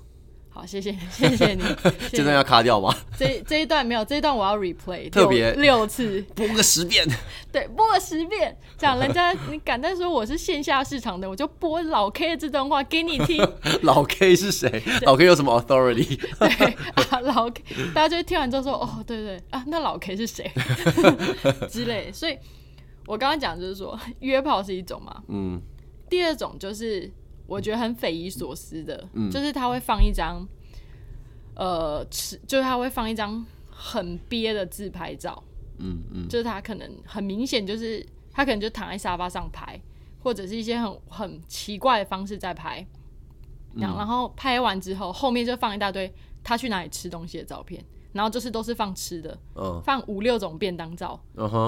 [0.57, 1.61] 好，谢谢， 谢谢你。
[2.11, 2.91] 这段要卡掉吗？
[3.15, 7.07] 这这一段没有，这一段我要 replay，特别六次， 播个十遍。
[7.51, 13.47] 对，播个十遍，这样人家你敢再说我是线下市场的，我就播老 K 的这段话给你听。
[13.83, 14.81] 老 K 是谁？
[15.03, 16.19] 老 K 有什么 authority？
[16.39, 16.49] 对
[16.95, 17.61] 啊，老 K，
[17.93, 20.51] 大家就听完之后说，哦，对对啊，那老 K 是谁？
[21.69, 22.11] 之类。
[22.11, 22.35] 所以
[23.05, 25.61] 我刚刚讲就是说，约炮是一种嘛，嗯，
[26.09, 27.11] 第二种就是。
[27.47, 30.45] 我觉得很匪夷所思的，就是他会放一张，
[31.55, 35.41] 呃，吃，就是他会放一张很憋的自拍照，
[35.77, 39.79] 嗯嗯，就是他可能很明显就是他可能就躺在沙发上拍，
[40.21, 42.85] 或者是一些很很奇怪的方式在拍，
[43.75, 49.39] 然然后拍完之后后面就放一大堆他去哪里吃东西的照片，然后就是都是放吃的，
[49.83, 51.17] 放五六种便当照，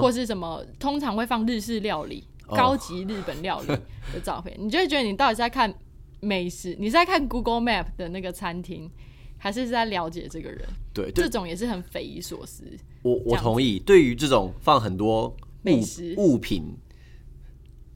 [0.00, 2.26] 或是什么，通常会放日式料理。
[2.50, 3.66] 高级日本料理
[4.12, 5.72] 的照片，你就会觉得你到底是在看
[6.20, 8.90] 美食，你是在看 Google Map 的那个餐厅，
[9.38, 10.68] 还是是在了解这个人？
[10.92, 12.64] 对，这种也是很匪夷所思。
[13.02, 16.76] 我我同意，对于这种放很多美食物品、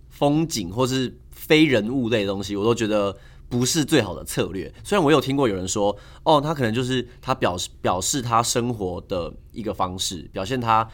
[0.08, 3.14] 风景或是非人物类的东西，我都觉得
[3.48, 4.72] 不是最好的策略。
[4.82, 10.88] 虽然我有听过有人说，哦，他可能就是他表示表示他生活的一个方式，表现他。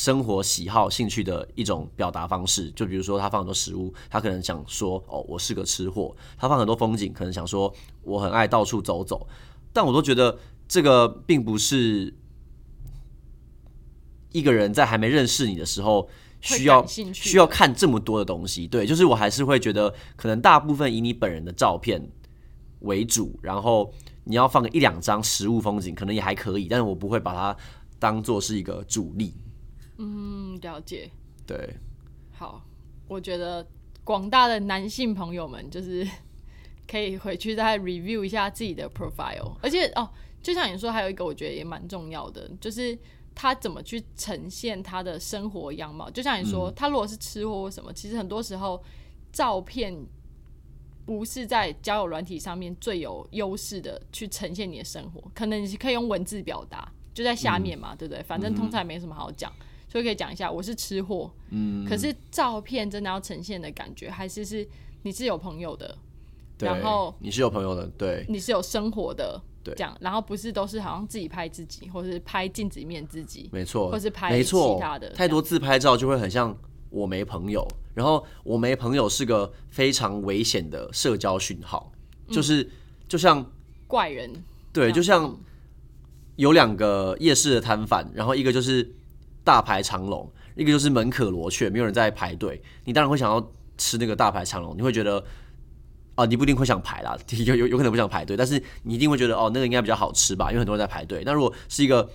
[0.00, 7.70] 生活喜好、兴趣的一种表达方式，就比如说他放很多食物，他可能想说：“哦，我是个吃货。”他放很多风景，可能想说
[8.02, 9.28] ：“我很爱到处走走。”
[9.74, 12.14] 但我都觉得这个并不是
[14.32, 16.08] 一个人在还没认识你的时候
[16.40, 18.66] 需要需要看这么多的东西。
[18.66, 22.10] 对，就是我还是会觉得，可能大部分以你本人的照片
[22.78, 23.92] 为主，然后
[24.24, 27.54] 你要放个一两张食物风景，可能也还可以，但是我不会把它
[27.98, 29.34] 当做是一个主力。
[30.02, 31.10] 嗯，了解。
[31.46, 31.74] 对，
[32.32, 32.64] 好，
[33.06, 33.66] 我觉得
[34.02, 36.08] 广大的男性朋友们就是
[36.88, 40.08] 可以回去再 review 一下自己的 profile，而且哦，
[40.42, 42.98] 就像你说，还有一个我觉得也蛮重要的，就是
[43.34, 46.08] 他怎么去呈现他的生活样貌。
[46.10, 48.82] 就像你说，他如果是吃货或什么，其实很多时候
[49.32, 49.94] 照片
[51.04, 58.22] 不是在交友软体上面最有优势的去呈现你的生活，可能你可以用文字表达，就在下面嘛，对不对？
[58.22, 59.52] 反正通常没什么好讲。
[59.90, 64.64] 所以可以讲一下，我是吃货，嗯，可是照片真的要呈现的感觉，还是是
[65.02, 65.98] 你是有朋友的，
[66.60, 76.56] 然后你是有朋友的，对，你是有生活的，对，这样，然后不是都是好像自己拍自己，或是拍镜子里面自己，没错，或是拍其他的，太多自拍照就会很像
[76.88, 81.90] 我没朋友，然后我没朋友是个非常危险的社交讯号，
[82.28, 82.70] 就是
[83.08, 83.44] 就像
[83.88, 84.30] 怪人，
[84.72, 85.36] 对，就像
[86.36, 88.94] 有两个夜市的摊贩，然后一个就是。
[89.42, 95.22] 大排长龙，一个就是门可罗雀，没有人在排队，你当然会想要吃那个大排长龙，你会觉得
[96.14, 101.22] 啊，你不一定会想排啦， 有有有可能不想排队，但是你一定会觉得哦，那个应该比较好吃吧，因为很多人在排队。
[101.24, 102.08] 那如果是一个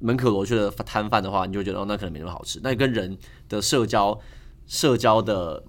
[0.00, 2.58] 门可罗雀的摊贩的话，你就觉得哦，那可能没那么好吃。
[2.62, 3.16] 那跟人
[3.48, 4.18] 的社交
[4.66, 5.62] 社交的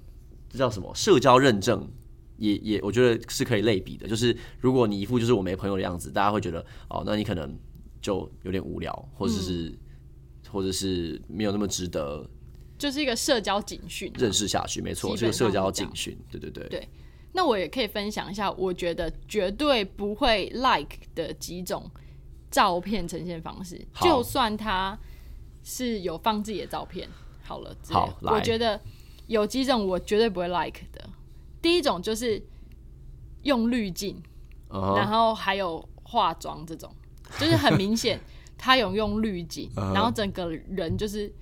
[0.50, 0.92] 这叫什么？
[0.96, 1.88] 社交认证
[2.38, 4.08] 也也，我觉得是可以类比的。
[4.08, 7.56] 就是如果你一副就是我没朋友的样子，大家会觉得哦，那你可能
[8.02, 9.78] 就有点无聊，或者是、
[10.52, 12.28] 或者是没有那么值得
[12.78, 14.12] 就是一个社交警讯。
[14.18, 14.82] 认识下去。
[14.82, 16.18] 没错，基是个社交警讯。
[16.30, 16.68] 对对对。
[16.68, 16.90] 对
[17.34, 21.90] 那我也可以分享一下，我觉得绝对不会 like 的几种
[22.50, 25.00] 照片呈现方式，就算他
[25.64, 27.08] 是有放自己的照片，
[27.42, 28.78] 好了好我觉得
[29.28, 31.10] 有几种我绝对不会 like 的。
[31.62, 32.44] 第一种就是
[33.44, 34.22] 用滤镜，
[34.70, 36.94] 然后还有化妆这种，
[37.40, 38.20] 就是很明显
[38.64, 39.92] 他有用滤镜，嗯。
[39.92, 41.34] 然后整个人就是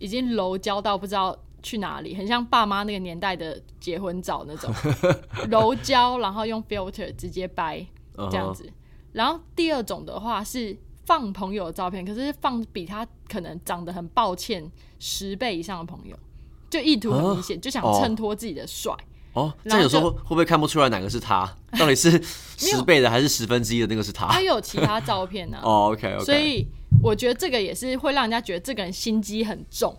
[0.00, 4.72] 已经柔焦到不知道去哪里，很像爸妈那个年代的结婚照那种。
[5.48, 7.86] 柔焦，然后用 filter 直接掰
[8.30, 8.68] 这样子。
[9.12, 16.18] 然后第二种的话是放朋友的照片，可是放比他可能长得很抱歉十倍以上的朋友，
[16.68, 18.92] 就意图很明显，就想哦衬托自己的帅。
[19.36, 21.46] 哦，这样有时候会会不会看不出来哪个是他？
[21.78, 22.10] 到底是
[22.56, 24.26] 十倍的还是十分之一的那个是他？
[24.28, 26.66] 他有其他照片呢、 哦，OK OK，所以
[27.02, 29.94] 我觉得这个也是会让人家觉得这个人心机很重，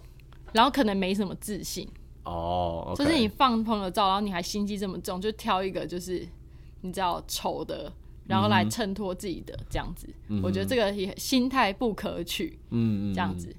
[0.54, 1.88] 然后可能没什么自信。
[2.24, 6.28] 哦就是你放朋友照，然后你还心机这么重，就挑一个就是
[6.82, 7.90] 你知道丑的，
[8.26, 10.10] 然后来衬托自己的这样子。
[10.44, 13.56] 我觉得这个也心态不可取，嗯嗯这样子。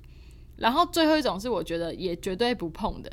[0.57, 3.11] 然后最后一种是我觉得也绝对不碰的，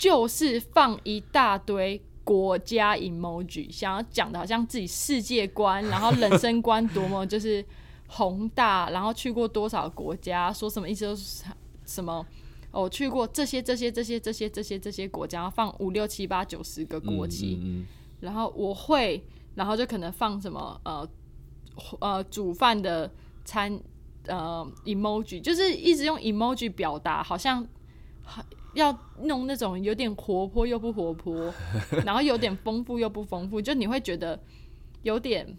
[0.00, 7.62] 就是放一大堆国家 emoji，想要讲的好像自己世界观，然后人生观多么就是
[8.08, 11.44] 宏大，然后去过多少国家，说什么意思都是
[11.84, 12.26] 什么。
[12.70, 17.84] 哦，我去过这些这些这些这些这些这些国家，然后放五六七八九十个国旗，嗯
[18.20, 19.22] 然后我会，
[19.54, 21.06] 然后就可能放什么呃
[22.00, 23.12] 呃煮饭的
[23.44, 23.78] 餐
[24.26, 27.66] 呃 emoji，就是一直用 emoji 表达，好像
[28.22, 28.42] 好
[28.74, 31.52] 要弄那种有点活泼又不活泼，
[32.04, 34.38] 然后有点丰富又不丰富，就你会觉得
[35.02, 35.56] 有点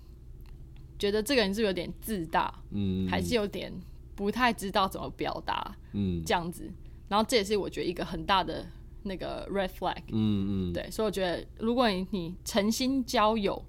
[0.97, 3.07] 觉得这个人是有点自大，嗯。
[3.07, 3.71] 还是有点
[4.15, 6.23] 不太知道怎么表达嗯。
[6.25, 6.71] 这样子，
[7.07, 8.65] 然后这也是我觉得一个很大的
[9.03, 10.01] 那个 red flag。
[10.09, 13.63] 嗯嗯，对，所以我觉得，如果你你诚心交友，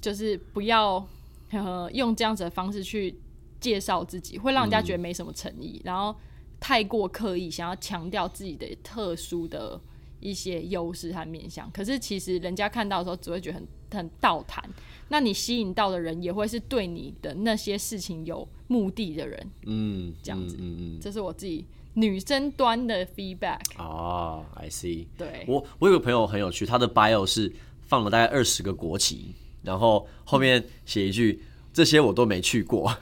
[0.00, 1.06] 就是不要
[1.50, 3.14] 呃用这样子的方式去
[3.60, 6.16] 介绍自己，会让人家觉得没什么诚意，然后
[6.60, 9.80] 太过刻意想要强调自己的特殊的
[10.20, 11.70] 一些优势和面向。
[11.70, 14.68] 可是其实人家看到的时候，只会觉得很很倒谈。
[15.08, 19.50] 那你吸引到的人，也会是对你的那些事情有目的的人。
[19.66, 21.64] 嗯，这样子嗯嗯这是我自己
[21.94, 23.60] 女生端的 feedback。
[23.78, 25.06] 嗯，哦，I see。
[25.16, 32.92] 对，我我有个朋友很有趣，他的 bio 是放了大概二十个国旗，然后后面写一句这些我都没去过，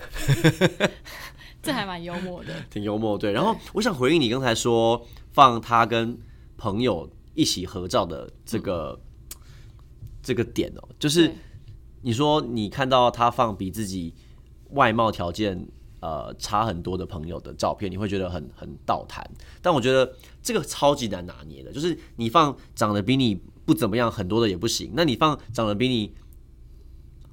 [1.64, 2.54] 这还蛮幽默的。
[2.70, 3.16] 挺幽默。
[3.16, 6.16] 对，然后我想回应你刚才说放他跟
[6.56, 9.00] 朋友一起合照的这个、
[10.22, 11.32] 这个点哦、就是
[12.02, 14.14] 你说你看到他放比自己
[14.70, 15.66] 外貌条件
[16.00, 19.28] 呃差很多的朋友的照片，你会觉得很很倒谈。
[19.60, 26.12] 但我觉得这个超级难拿捏的，就是你放长得比你不怎么样很多的也不行，那你放长得比你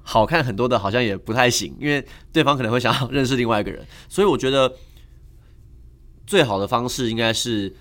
[0.02, 3.86] 好看很多的，好像也不太行，因为对方可能会想要认识另外一个人。
[4.08, 4.74] 所以我觉得
[6.26, 7.74] 最好的方式应该是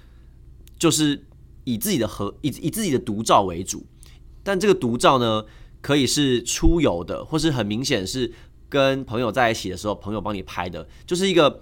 [0.77, 1.25] 就是
[1.63, 3.85] 以自己的合以以自己的独照为主，
[4.43, 5.43] 但这个独照呢，
[5.81, 8.31] 可以是出游的，或是很明显是
[8.69, 11.61] 跟朋友在一起的时候，朋友帮你拍的，就是一个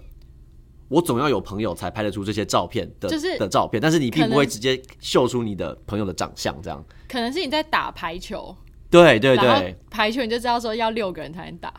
[0.88, 6.84] 我总要有朋友才拍得出这些照片的，就是的照片，但是你并不会直接秀出你的朋友的长相，这样。
[7.08, 8.56] 可能是你在打排球，
[8.90, 11.72] 对对对，排球你就知道说要六个人才能打，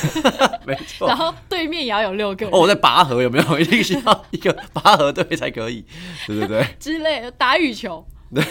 [0.66, 1.08] 没错。
[1.08, 3.58] 然后对面也要有六个人、哦，我在拔河有没有？
[3.58, 5.84] 一定需要一个拔河队才可以，
[6.26, 6.66] 对对对。
[6.78, 8.44] 之类的，打羽球，对，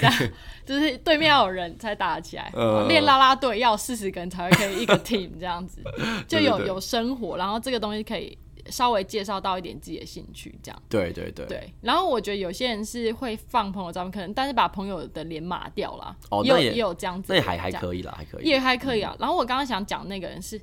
[0.65, 2.51] 就是对面要有人才打得起来。
[2.55, 2.87] 呃。
[2.87, 5.81] 练啦啦队要四十个人才会可以一个 team 这样子，
[6.27, 8.35] 就有有生活，然后这个东西可以
[8.69, 10.81] 稍微介绍到一点自己的兴趣，这样。
[10.89, 18.45] 对对对，对，然后我觉得有些人是会放朋友照片，可能但是把朋友的脸码掉了，也有哦那也也有这样子那也还还可以啦，还可以。
[18.45, 19.15] 也还可以啊。
[19.19, 20.59] 然后我刚刚想讲那个人是，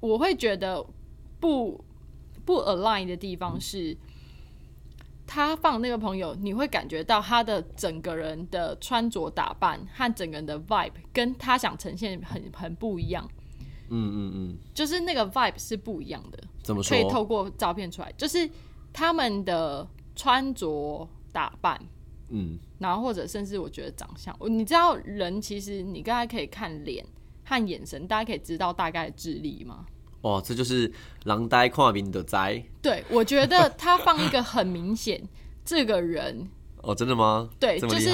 [0.00, 0.84] 我会觉得
[1.40, 1.84] 不
[2.44, 3.96] 不 align 的地方是，
[5.26, 13.28] 他放那个朋友，你会感觉到他的整个人的穿着打扮和整个人的 vibe 跟他想呈现很很不一样，
[13.88, 16.38] 嗯嗯嗯，就是那个 vibe 是不一样的。
[16.62, 17.10] 怎么说可以？
[17.10, 18.48] 透过照片出来，就是
[18.92, 21.80] 他们的穿着打扮
[22.28, 27.04] 嗯，然后或者甚至我觉得长相，你知道人其实你刚才可以看脸
[27.44, 29.84] 和眼神，大家可以知道大概的智力吗？
[30.22, 30.90] 哦，这就是
[31.24, 35.20] 狼呆跨名的灾对，我觉得他放一个很明显，
[35.64, 36.48] 这个人
[36.82, 37.50] 哦，真的吗？
[37.58, 38.10] 对就是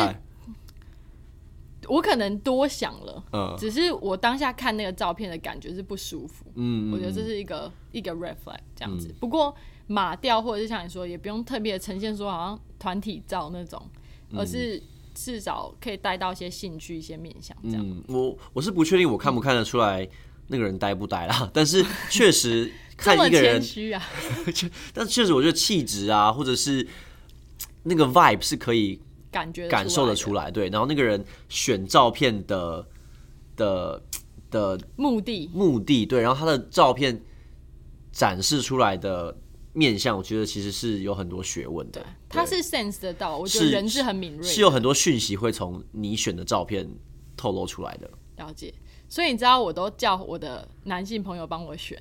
[1.89, 6.45] 我可能多想了，嗯只是我当下看那个照片的感觉是不舒服。
[6.55, 9.15] 嗯，我觉得这是一个一个 red flag 这样子。
[9.19, 9.55] 不过
[9.87, 13.83] 马调或者是像你说，也不用特别呈现说好像团体照那种，
[14.31, 14.83] 嗯而是
[15.15, 17.81] 至少可以带到一些兴趣、一些面向这样。
[17.83, 20.07] 嗯，我我是不确定我看不看得出来
[20.49, 23.63] 那个人呆不呆啦， 但是确实 看一个人！
[24.93, 26.87] 但确实我觉得气质啊，或者是
[27.85, 29.01] 那个 vibe 是可以
[29.31, 30.69] 感觉感受得出来来，对。
[30.69, 32.87] 然后那个人选照片的
[33.57, 34.03] 的
[34.51, 35.51] 的的目的。
[35.53, 37.23] 目的，对，然后他的照片
[38.13, 39.37] 展示出来的
[39.73, 42.01] 面相，我觉得其实是有很多学问的。
[42.01, 46.89] 对他是 sense 得到，我觉得人是很敏锐，是有很多讯息会从你选的照片
[47.37, 48.11] 透露出来的。
[48.37, 48.73] 了解。
[49.09, 51.99] 所以你知道，我都叫我的男性朋友帮我选。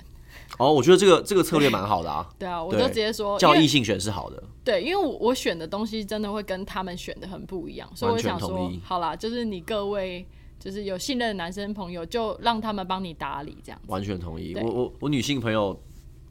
[0.56, 4.42] 哦，我觉得这个这个策略蛮好的啊， 对啊，我就直接说，叫异性选是好的。
[4.64, 10.26] 对，因为我我选的东西真的会跟他们选的很不一样，所以我想说，好啦，就是你各位
[10.58, 13.80] 就是有信任的男生朋友，就让他们帮你打理这样。
[13.86, 14.54] 完全同意。
[14.56, 15.78] 我我我女性朋友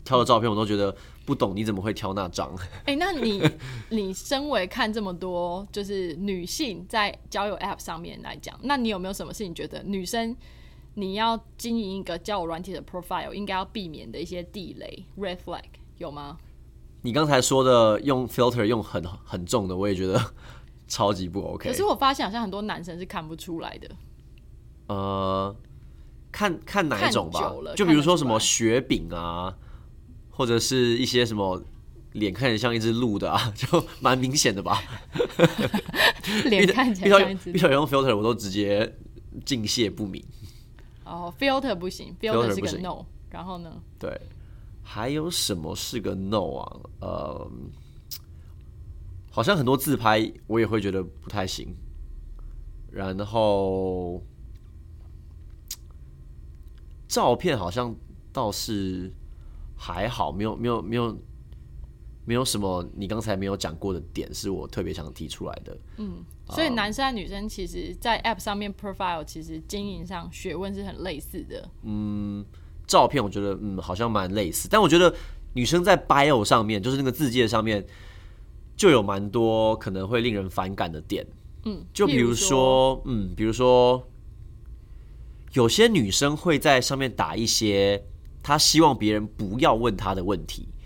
[0.03, 0.95] 挑的照片，我都觉得
[1.25, 2.53] 不懂你怎么会挑那张。
[2.85, 3.41] 哎、那你
[3.89, 10.35] 你身为看这么多就是女性在交友 App 上面来讲，那你有没有什么事情觉得女生
[10.99, 15.61] 你要经营一个交友软体的 profile 应该要避免的一些地雷 red flag
[15.99, 16.37] 有吗？
[17.03, 20.19] 你刚才说的用 filter 用很很重的，我也觉得
[20.89, 21.75] 超级不 OK 可。
[21.75, 23.87] 是我发现好像很多男生是看不出来的。
[24.87, 25.55] 呃，
[26.31, 29.55] 看看哪一种吧就比如说什么雪饼啊，
[30.31, 31.61] 或者是一些什么
[32.13, 34.81] 脸看起来像一只鹿的啊， 就蛮明显的吧。
[36.49, 38.97] 脸看起来像一只遇到用 filter，我都直接
[39.45, 40.07] 敬谢不
[41.07, 41.15] 敏。
[41.15, 43.05] 哦，filter 不行 filter，filter 是个 no。
[43.29, 43.81] 然后呢？
[43.99, 44.19] 对，
[44.81, 46.79] 还有什么是个 no 啊？
[47.01, 47.51] 呃，
[49.29, 51.75] 好像很多自拍我也会觉得不太行。
[52.89, 54.23] 然后
[57.07, 57.93] 照片好像
[58.31, 59.13] 倒是
[59.75, 61.15] 还好，没有没有没有
[62.27, 65.77] 没有什么你刚才没有讲过的点是我特别想提出来的。
[65.95, 71.69] 嗯所以男生和女生其实，在 App 上面 profile 其实经营上学问是很类似的。
[71.83, 72.45] 嗯
[72.85, 75.13] 照片我觉得嗯好像蛮类似，但我觉得
[75.53, 77.85] 女生在 bio 上面，就是那个字界上面，
[78.75, 81.25] 就有蛮多可能会令人反感的点。
[81.63, 84.05] 嗯，就比如说，嗯，比如说，
[85.53, 88.05] 有些女生会在上面打一些
[88.43, 90.76] 她希望别人不要问她的问题，就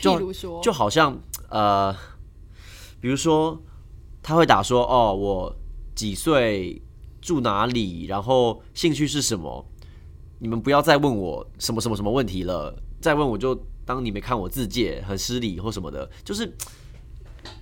[0.00, 1.94] 譬如说，就好像呃，
[3.00, 3.60] 比如说，
[4.22, 5.56] 他会打说：“哦，我
[5.94, 6.80] 几岁，
[7.20, 9.66] 住哪里，然后兴趣是什么？
[10.38, 16.50] 你们不要再问我什么什么什么问题了，再问我就当你没看我字界，很失礼或什么的。”就是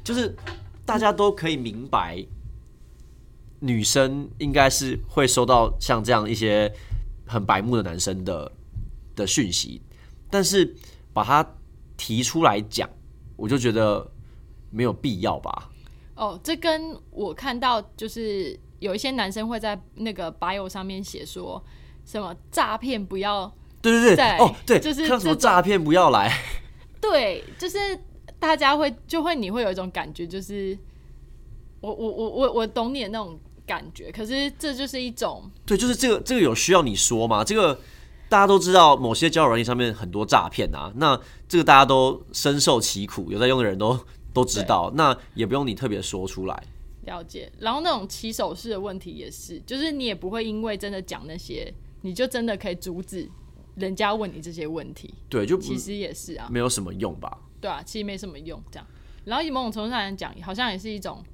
[0.05, 0.37] 就是
[0.85, 2.25] 大家都可以明白，
[3.61, 6.73] 女生应该是会收到像这样一些
[7.27, 8.53] 很白目的男生的
[9.15, 9.83] 的讯息，
[10.31, 10.75] 但是
[11.13, 11.45] 把它
[11.99, 12.89] 提出来讲，
[13.37, 14.11] 我就觉得
[14.71, 15.71] 没有必要吧。
[16.15, 21.63] 哦，这跟我看到就是有一些男生会在那个 bio 上面写说
[22.07, 26.33] 什么诈骗不要对对对，对哦对，就是看什么诈骗不要来，
[27.01, 27.79] 对，就是
[28.39, 30.77] 大家会就会你会有一种感觉，就是
[31.81, 37.45] 我我我我我懂你的那种感觉，可是这就是一种对，就是这个这个有需要你说吗？
[37.45, 37.79] 这个
[38.29, 41.19] 大家都知道，某些交友软件上面很多诈骗啊，那
[41.49, 43.99] 这个大家都深受其苦，有在用的人都
[44.35, 46.63] 都知道，那也不用你特别说出来。
[47.07, 47.51] 了解。
[47.59, 51.73] 然后那种起手式的问题也是，就是你也不会因为真的讲那些，
[52.03, 53.27] 你就真的可以阻止
[53.77, 55.15] 人家问你这些问题。
[55.31, 57.39] 对，就其实也是啊，没有什么用吧。
[57.61, 58.87] 对啊，其实没什么用，这样。
[59.25, 61.25] 然后以某种程度上来讲，好像也是一种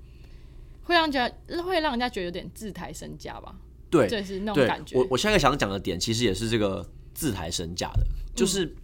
[0.85, 3.55] 会让觉得会让人家觉得有点自抬身价吧，
[3.99, 4.97] 对，就是那种对感觉。
[4.99, 8.75] 我我下一个想讲的点，其实也是这个自抬身价的，就是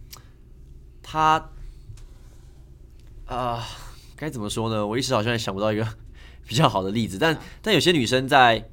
[1.03, 1.49] 他
[3.25, 3.65] 啊，
[4.15, 4.85] 该、怎么说呢？
[4.85, 5.87] 我一时好像也想不到一个
[6.47, 8.69] 比较好的例子，但但有些女生在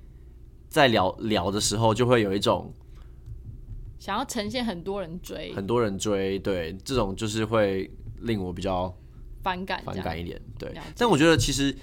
[0.69, 2.73] 在聊聊的时候，就会有一种
[3.99, 8.93] 想要呈现很多人追很多人追，对这种就是会令我比较
[9.43, 10.73] 反感，反感一点，对。
[10.97, 11.77] 但我觉得其实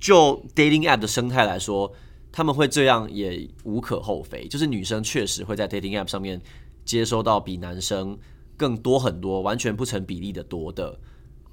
[0.00, 1.92] 就 dating app 的生态来说，
[2.32, 4.48] 他们会这样也无可厚非。
[4.48, 6.40] 就是女生确实会在 dating app 上面
[6.84, 8.18] 接收到比男生
[8.56, 10.98] 更多很多，完全不成比例的多的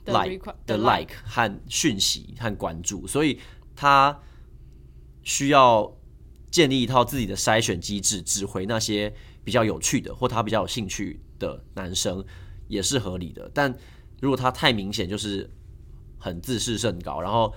[0.05, 3.39] 的 like 的的 like 和讯息和关注，所以
[3.75, 4.17] 他
[5.23, 5.95] 需要
[6.49, 9.13] 建立一套自己的筛选机制，只回那些
[9.43, 12.23] 比较有趣的或他比较有兴趣的男生，
[12.67, 13.51] 也是合理的。
[13.53, 13.75] 但
[14.21, 15.49] 如果他太明显就是
[16.17, 17.53] 很自视甚高，然后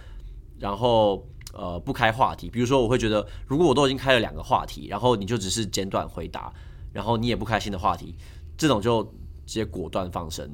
[0.59, 6.53] 然后呃不开话题，比如说我会觉得，如果我都已经开了两个话题，然后你就只是简短回答，
[6.93, 8.15] 然后你也不开心的话题，
[8.57, 9.03] 这种就
[9.47, 10.51] 直接果断放生。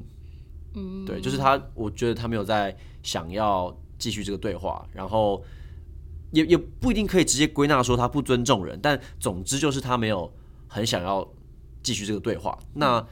[0.75, 5.43] 嗯，对，就是他，我觉得他没有在想要继续这个对话，然后
[6.31, 10.31] 也也不一定可以直接归纳说他不尊重人，但总之就是他没有
[10.67, 11.27] 很想要
[11.81, 12.57] 继续这个对话。
[12.73, 13.03] 那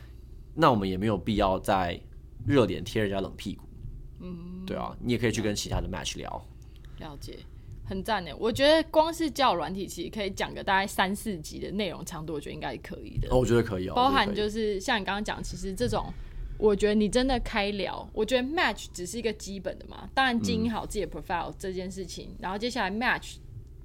[0.53, 1.99] 那我们也没有必要在
[2.45, 3.63] 热脸贴人家冷屁股。
[4.19, 6.45] 嗯，对啊，你也可以去跟其他的 match 聊。
[6.99, 7.39] 了解，
[7.87, 8.31] 很赞呢。
[8.37, 13.29] 我觉得光是教软体，其实可以讲个大概三四集的内容长度，我觉得应该是可以的。
[13.31, 16.13] 哦，我觉得可以哦，包含就是像你刚刚讲，其实这种，
[16.57, 20.09] 我觉得你真的开聊，我觉得 match 只是一个基本的嘛。
[20.13, 23.37] 当然经营好自己的 profile 这件事情，然后接下来 match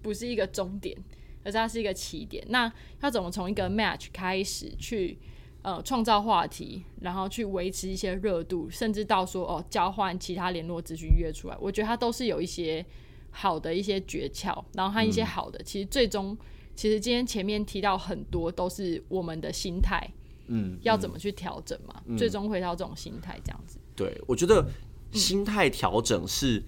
[0.02, 0.96] 不是一个终点，
[1.44, 2.44] 而是它是一个起点。
[2.48, 2.72] 那
[3.02, 5.16] 要怎么从一个 match 开始去
[5.62, 12.84] 呃创造话题，然后去维持一些热度，甚至到说哦交换其他联络资讯约出来，我觉得它都是有一些
[13.32, 16.38] 好的一些诀窍，然后和一些好的，其实最终
[16.76, 20.08] 其实今天前面提到很多都是我们的心态。
[20.48, 22.02] 嗯，要怎么去调整嘛？
[22.18, 24.68] 最终回到这种心态，这样子对，我觉得
[25.12, 26.62] 心态调整是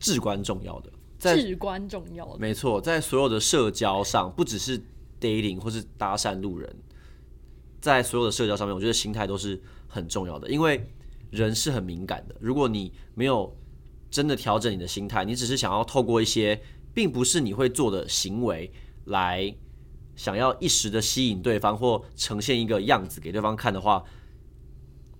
[0.00, 2.38] 至关重要的，在至关重要的。
[2.38, 4.78] 没错，在所有的社交上，不只是
[5.20, 6.76] dating 或是搭讪路人，
[7.80, 10.84] 在所有的社交上面，我觉得心态都是很重要的，因为
[11.30, 12.34] 人是很敏感的。
[12.40, 13.56] 如果你没有
[14.14, 16.60] 真的调整你的心态，你只是想要透过一些
[16.94, 18.72] 并不是你会做的行为
[19.06, 19.52] 来
[20.14, 24.04] 想要一时的吸引对方或呈现一个样子给对方看的话，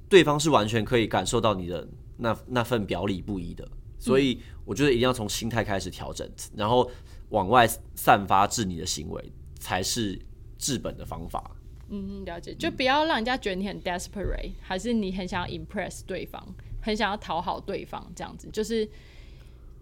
[0.09, 1.89] 对方是完全可以感受到你的
[2.19, 3.69] 那那份表里不一的。
[3.99, 6.89] 所以我觉得一定要从心态开始调整，然后
[7.31, 7.67] 往外
[7.97, 10.17] 散发至你的行为，才是
[10.57, 11.51] 治本的方法。
[11.89, 16.55] 嗯，了解，就不要让人家觉得你很 desperate，还是你很想 impress 对方，
[16.85, 18.87] 很想要讨好对方，这样子就是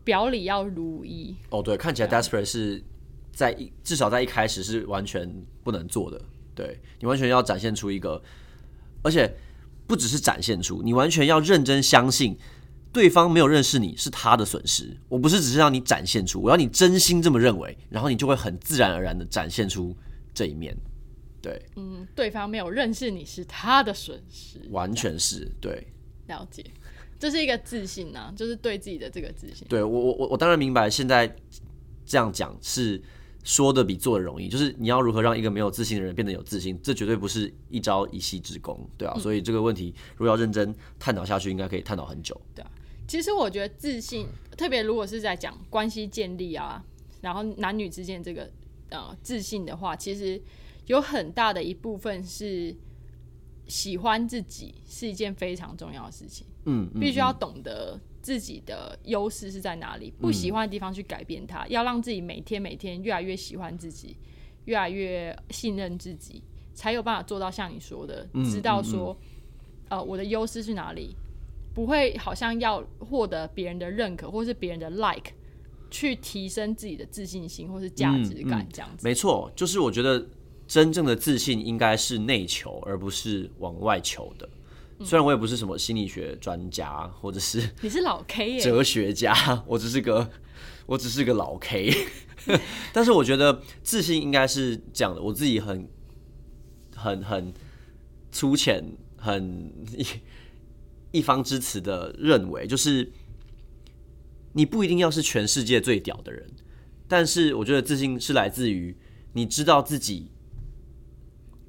[0.05, 1.35] 表里要如一。
[1.51, 2.81] 哦，对，看起来 desperate 是
[3.33, 5.29] 在一至少在一开始是完全
[5.65, 6.23] 不能做的。
[6.55, 8.23] 对你完全要展现出一个，
[9.03, 9.35] 而且
[9.85, 12.39] 不只是展现出，你完全要认真相信
[12.93, 14.97] 对方没有认识你是他的损失。
[15.09, 19.97] 我不是只是让你展现出，我要你真心这么认为，然后你就会很自然而然的展现出
[20.33, 20.77] 这一面。
[21.41, 25.89] 对，嗯，对方没有认识你是他的损失，完全是对。
[26.29, 26.65] 了解，
[27.23, 29.65] 这是一个自信啊，就是对自己的这个自信。
[29.69, 31.33] 对我我我我当然明白，现在
[32.05, 33.01] 这样讲是
[33.45, 42.41] 说的比做的容易，就是你要如何让一个没有自信的人变得有自信，这绝对不是一朝一夕之功，对啊，所以这个问题如果要认真探讨下去，应该可以探讨很久。
[42.57, 42.69] 对啊
[43.07, 46.85] 其实我觉得自信，特别如果是在讲关系建立啊，
[47.21, 48.51] 然后男女之间这个
[48.89, 50.43] 呃自信的话，其实
[50.89, 52.75] 有很大的一部分是
[53.69, 64.17] 喜欢自己是一件非常重要的事情，嗯，嗯必须要懂得自己的优势是在哪里，不喜欢的地方去改变它，要让自己每天每天越来越喜欢自己，
[64.67, 66.43] 越来越信任自己，
[66.75, 69.17] 才有办法做到像你说的，知道说，
[69.89, 71.17] 呃，我的优势是哪里，
[71.75, 75.33] 不会好像要获得别人的认可或是别人的 like，
[75.91, 79.07] 去提升自己的自信心或是价值感这样子。
[79.07, 80.25] 没错，就是我觉得
[80.67, 84.49] 真正的自信应该是内求，而不是往外求的。
[85.05, 89.35] 虽然我也不是什么心理学专家，或者是你是老 K 耶、哲学家，
[89.67, 90.31] 我只是个
[90.87, 91.93] 我只是个老 K，
[92.93, 95.89] 但是我觉得自信应该是这样的，我自己很
[96.95, 97.53] 很很
[98.31, 100.07] 粗浅、很一
[101.13, 103.13] 一方之词的认为，就是
[104.53, 106.51] 你不一定要是全世界最屌的人，
[107.07, 108.97] 但是我觉得自信是来自于
[109.35, 110.31] 你知道自己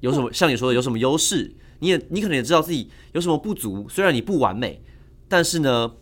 [0.00, 1.54] 有什么，像你说的有什么优势，
[1.84, 4.82] 你也你可能也知道自己有什么不足，虽然你不完美，
[5.28, 5.94] 但是呢，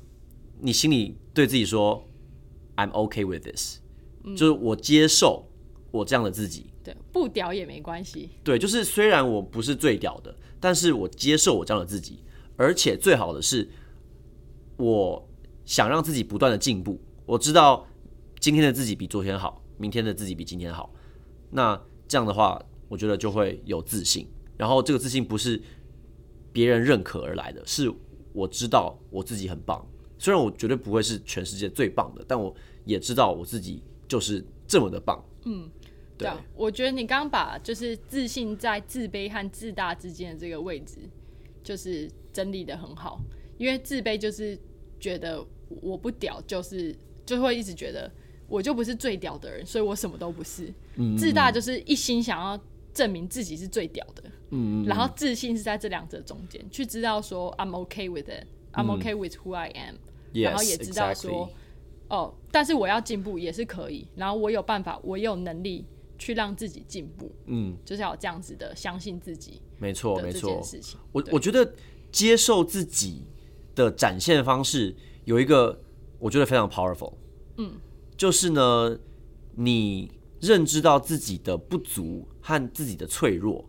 [0.61, 2.09] 你心里对自己说
[2.77, 3.79] ，I'm okay with this，、
[4.37, 5.49] 就是我接受
[5.91, 6.67] 我这样的自己。
[6.85, 8.31] 对，不屌也没关系。
[8.45, 12.21] 对，就是虽然我不是最屌的，但是我接受我这样的自己，
[12.57, 13.69] 而且最好的是，
[14.77, 15.29] 我
[15.65, 17.01] 想让自己不断的进步。
[17.27, 17.85] 我知道
[18.39, 20.95] 今天的自己比昨天好，明天的自己比今天好。
[21.51, 24.29] 那这样的话，我觉得就会有自信。
[24.63, 25.61] 然后这个自信不是
[26.53, 27.93] 别人认可而来的，是
[28.33, 29.85] 我知道我自己很棒。
[30.21, 32.55] 虽然我绝对不会是全世界最棒的，但我
[32.85, 35.21] 也知道我自己就是这么的棒。
[35.47, 35.69] 嗯，
[36.17, 40.99] 对啊，我觉得你刚刚把就是自信在自卑和自大之间的这个位置，
[41.65, 43.21] 就是整理的很好。
[43.59, 44.57] 因为自卑就是
[45.01, 45.45] 觉得
[45.81, 46.95] 我不屌，就是
[47.27, 48.09] 就会一直觉得
[48.47, 50.73] 我就不是最屌的人，所以我什么都不是。
[51.19, 52.57] 自大就是一心想要
[52.95, 59.97] 证明自己是最屌的，嗯，然后自信是在这两者中间，去知道说 I'm okay with it，I'm okay with who I am，、
[60.33, 61.49] 然后也知道说.
[62.09, 65.87] 哦，但是我要进步也是可以，然后我有办法，我有能力
[66.19, 70.63] 去让自己进步，嗯，就是要有这样子的相信自己没错，没错件。
[70.63, 71.01] 事情。
[71.13, 71.73] 我我觉得
[72.11, 73.25] 接受自己
[73.75, 74.95] 的展现方式
[75.25, 75.81] 有一个
[76.19, 77.15] 我觉得非常 powerful，
[77.57, 77.73] 嗯，
[78.19, 78.99] 就是呢，
[79.57, 83.65] 你认知到自己的不足和自己的脆弱。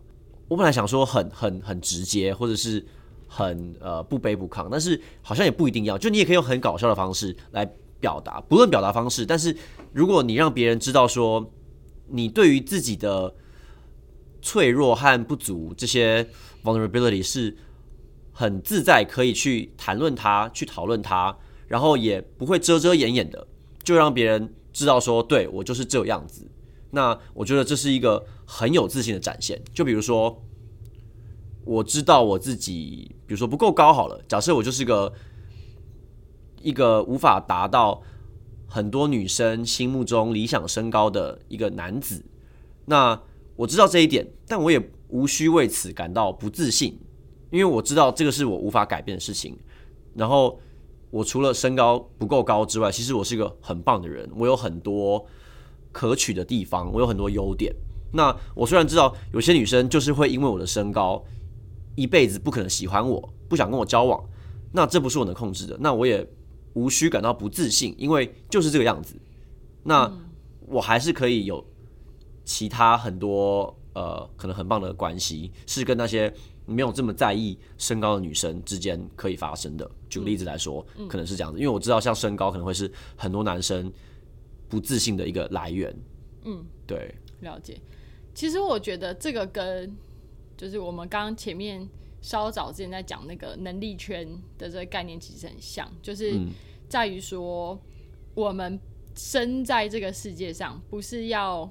[0.48, 2.84] 我本来想说很很很直接，或者是
[3.26, 7.64] 很呃不卑不亢，但是好像也不一定要，就你也可以用很搞笑的方式来
[8.00, 9.56] 表达，不论表达方式，但是
[9.92, 11.50] 如果你让别人知道说
[12.08, 13.34] 你对于自己的
[14.42, 16.28] 脆弱和不足这些
[16.62, 17.56] vulnerability 是
[18.32, 21.34] 很自在，可以去谈论它，去讨论它，
[21.66, 23.46] 然后也不会遮遮掩掩的，
[23.82, 26.46] 就让别人知道说，对我就是这样子。
[26.90, 29.60] 那我觉得这是一个很有自信的展现。
[29.72, 30.42] 就比如说，
[31.64, 35.12] 我知道我自己，比如说不够高好了，假设我就是个
[36.62, 38.02] 一个无法达到
[38.66, 42.24] 很多女生心目中理想身高的一个男子，
[42.86, 43.20] 那
[43.56, 46.98] 我知道这一点，但我也无需为此感到不自信，
[47.50, 49.56] 因为我知道这个是我无法改变的事情。
[50.14, 50.60] 然后
[51.10, 55.24] 我除了身高不够高之外，其实我是一个很棒的人，我有很多
[55.92, 57.72] 可取的地方，我有很多优点。
[58.14, 61.22] 那我虽然知道有些女生就是会因为我的身高
[61.96, 64.24] 一辈子不可能喜欢我，不想跟我交往，
[64.72, 66.26] 那这不是我能控制的，那我也
[66.74, 69.16] 无需感到不自信，因为就是这个样子。
[69.82, 70.10] 那
[70.66, 71.64] 我还是可以有
[72.44, 76.32] 其他很多呃可能很棒的关系，是跟那些
[76.66, 79.90] 没有这么在意身高的女生之间可以发生的。
[80.08, 83.92] 举个例子来说，可能是这样子，因为我知道像身高可能会是很多男生
[84.68, 85.94] 不自信的一个来源。
[86.44, 87.80] 嗯，对，了解。
[88.34, 89.96] 其实我觉得这个跟
[90.56, 91.88] 就是我们刚刚前面
[92.20, 94.26] 稍早之前在讲那个能力圈
[94.58, 96.50] 的这个概念其实很像，就是嗯
[96.88, 97.80] 在于说
[98.34, 98.78] 我们
[99.14, 101.70] 生在这个世界上，不是要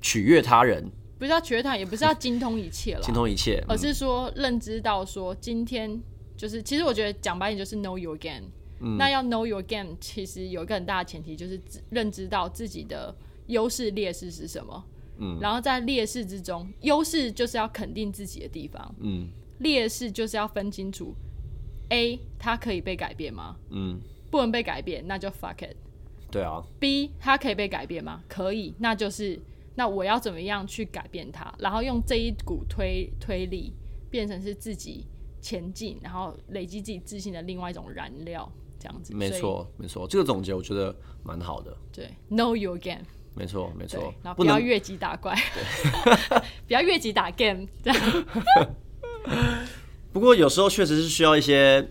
[0.00, 3.64] 取悦他人，不是要取悦他，也不是要精通一切了，精通一切。
[3.66, 6.00] 而是说认知到说今天
[6.36, 8.48] 就是，其实我觉得讲白一点就是 know your game。
[8.98, 13.14] 那要 know your game，其实有一个很大的前提就是认知到自己的
[13.46, 14.84] 优势劣势是什么。
[15.18, 21.14] 嗯，然后在劣势之中，优势就是要肯定自己的地方，嗯劣势就是要分清楚
[21.88, 23.56] ，A 它可以被改变吗？
[23.70, 23.98] 嗯，
[24.30, 25.76] 不能被改变，那就 fuck it。
[26.30, 28.22] 对啊，B 它可以被改变吗？
[28.28, 29.40] 可以，那就是
[29.76, 31.54] 那我要怎么样去改变它？
[31.58, 33.72] 然后用这一股推推力
[34.10, 35.06] 变成是自己
[35.40, 39.14] 前进，然后累积自己自信的另外一种燃料，这样子。
[39.14, 41.74] 没错没错，这个总结我觉得蛮好的。
[41.92, 43.02] 对，know your game，
[43.36, 45.36] 没错没对错，，然后不要越级打怪，
[46.66, 48.24] 不要越级打 game，这样。
[50.12, 51.86] 不过有时候确实是需要一些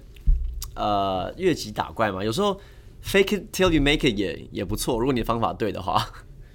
[0.76, 2.60] 呃越级打怪嘛，有时候
[3.04, 6.04] fake it till you make it 也也不错，如果你的方法对的话。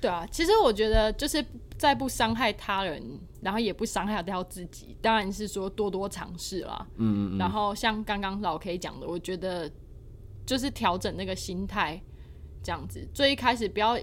[0.01, 1.45] 对啊，其实我觉得就是
[1.77, 3.03] 在不伤害他人，
[3.43, 6.87] 然后也不伤害到自己，当然是说多多尝试啦。
[6.97, 9.71] 嗯嗯然后像刚刚老 K 讲的，我觉得
[10.47, 12.03] 就是调整那个心态，
[12.65, 13.07] 这样子。
[13.13, 13.99] 最一开始不要，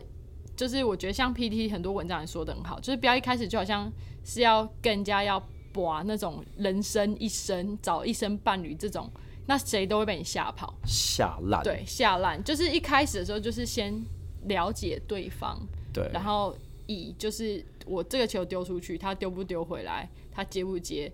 [0.57, 3.89] 就是我觉得像 PT 很多文章也说的很好，就是不要一开始就好像
[4.25, 5.39] 是要跟人家要
[5.71, 9.09] 把那种人生一生找一生伴侣这种，
[9.45, 10.73] 那谁都会被你吓跑。
[10.85, 14.03] 吓烂，对，吓烂就是一开始的时候就是先
[14.45, 15.57] 了解对方。
[15.93, 16.55] 对然后
[16.87, 21.11] 以就是我这个球丢出去，他丢不丢回来，他接不接，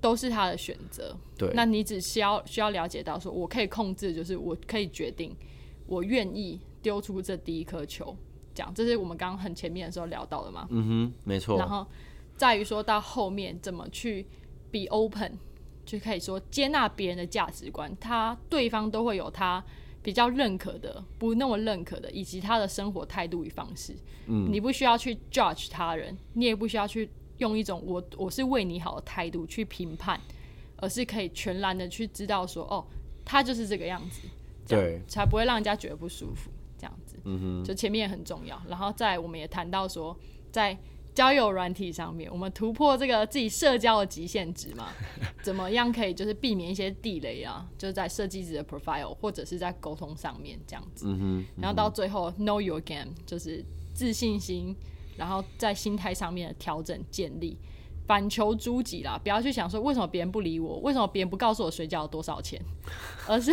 [0.00, 1.16] 都是他的选择。
[1.36, 5.34] 对那你只需要需要了解到，说我可以控制，就是我可以决定，
[5.86, 8.16] 我愿意丢出这第一颗球，
[8.54, 10.66] 这样，这是我们刚刚很前面的时候聊到的嘛。
[10.70, 11.86] 嗯哼，没错然，后
[12.36, 14.26] 在于说到后面怎么去
[14.70, 15.38] be open，
[15.84, 19.62] 就可以说接纳别人的价值观，他对方都会有他
[20.02, 23.94] 比较认可的，不那么认可的，以及他的生活态度与方式。
[24.26, 30.20] 嗯，你不需要去 judge 他人，你也不需要去用一种我我是为你好的态度去评判，
[30.76, 32.84] 而是可以全然的去知道说，哦，
[33.24, 34.20] 他就是这个样子，
[34.66, 36.50] 对才不会让人家觉得不舒服。
[37.24, 40.16] 嗯哼，就前面也很重要，然后再我们也谈到说，
[40.50, 40.76] 在
[41.14, 44.88] 交友软体上面，我们突破这个自己社交的极限值嘛，
[45.42, 47.64] 怎么样可以就是避免一些地雷啊？
[47.78, 51.06] 就是在设计自己的 profile 或者是在沟通上面这样子。
[51.08, 54.74] 嗯哼，然后到最后 know your game，就是自信心，
[55.16, 57.56] 然后在心态上面的调整建立，
[58.08, 62.60] 反求诸己啦，不要去想说为什么别人不理我，为什么别人不告诉我水饺有多少钱，
[63.28, 63.52] 而是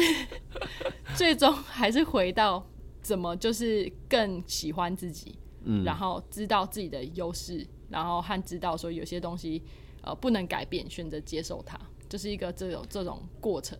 [1.15, 2.65] 最终还是回到
[3.01, 9.61] 怎么就是更喜欢自己，嗯，然后知道自己的优势，然后和知道说有些东西
[10.01, 13.77] 呃不能改变，选择接受它，就是一个这种这种过程。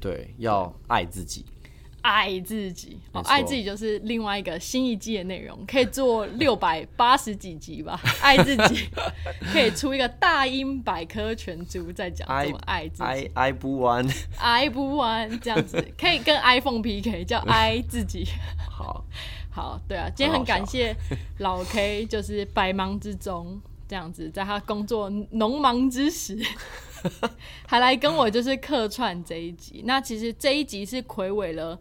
[0.00, 1.44] 对，要爱自己。
[2.04, 7.98] 爱自己，哦，爱自己就是另外一个新一季的内容，可以做六百八十几集吧。
[8.20, 8.86] 爱自己
[9.50, 13.02] 可以出一个大英百科全书，在讲怎么爱自己。
[13.02, 14.06] 爱爱不完，
[14.38, 18.26] 爱不完，这样子 可以跟 iPhone PK，叫 爱自己。
[18.70, 19.02] 好，
[19.50, 20.94] 好，对啊，今天很感谢
[21.38, 26.38] 老 K，就是百忙之中这样子，在他工作农忙之时。
[27.66, 31.78] 还来跟我就是客串这一集，那其实这一集是魁伟了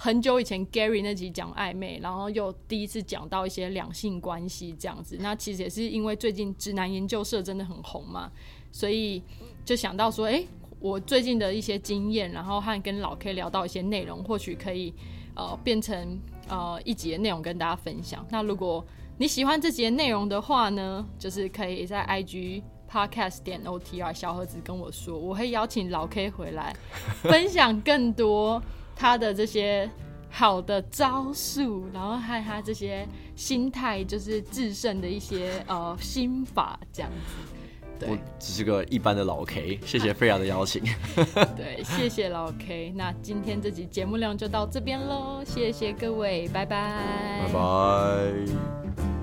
[0.00, 5.16] 很久以前 Gary 那集讲暧昧，然后又第一次讲到一些两性关系这样子。
[5.18, 8.30] 那其实也是因为最近直男研究社真的很红嘛，
[8.70, 9.20] 所以
[9.64, 10.44] 就想到说，哎，
[10.78, 14.94] 我最近的一些经验，然后和跟老 K 聊到一些内容，或许可以
[15.34, 16.16] 呃变成
[16.48, 18.24] 呃一集的内容跟大家分享。
[18.30, 18.86] 那如果
[19.18, 22.62] 你喜欢这集的内容的话呢，就是可以在 IG。
[22.90, 26.74] Podcast 点 OTR 小盒子跟我说，我会邀请老 K 回来
[27.20, 28.62] 分享更多
[28.98, 29.88] 他的这些
[30.28, 38.06] 好的招数，然后还有他这些心态，就是制胜的一些呃心法这样子。
[38.06, 40.82] 我只是个一般的老 K，谢谢菲亚的邀请。
[41.56, 42.92] 对，谢谢老 K。
[42.96, 49.17] 那今天这集节目量就到这边喽，谢谢各位，拜拜，拜拜。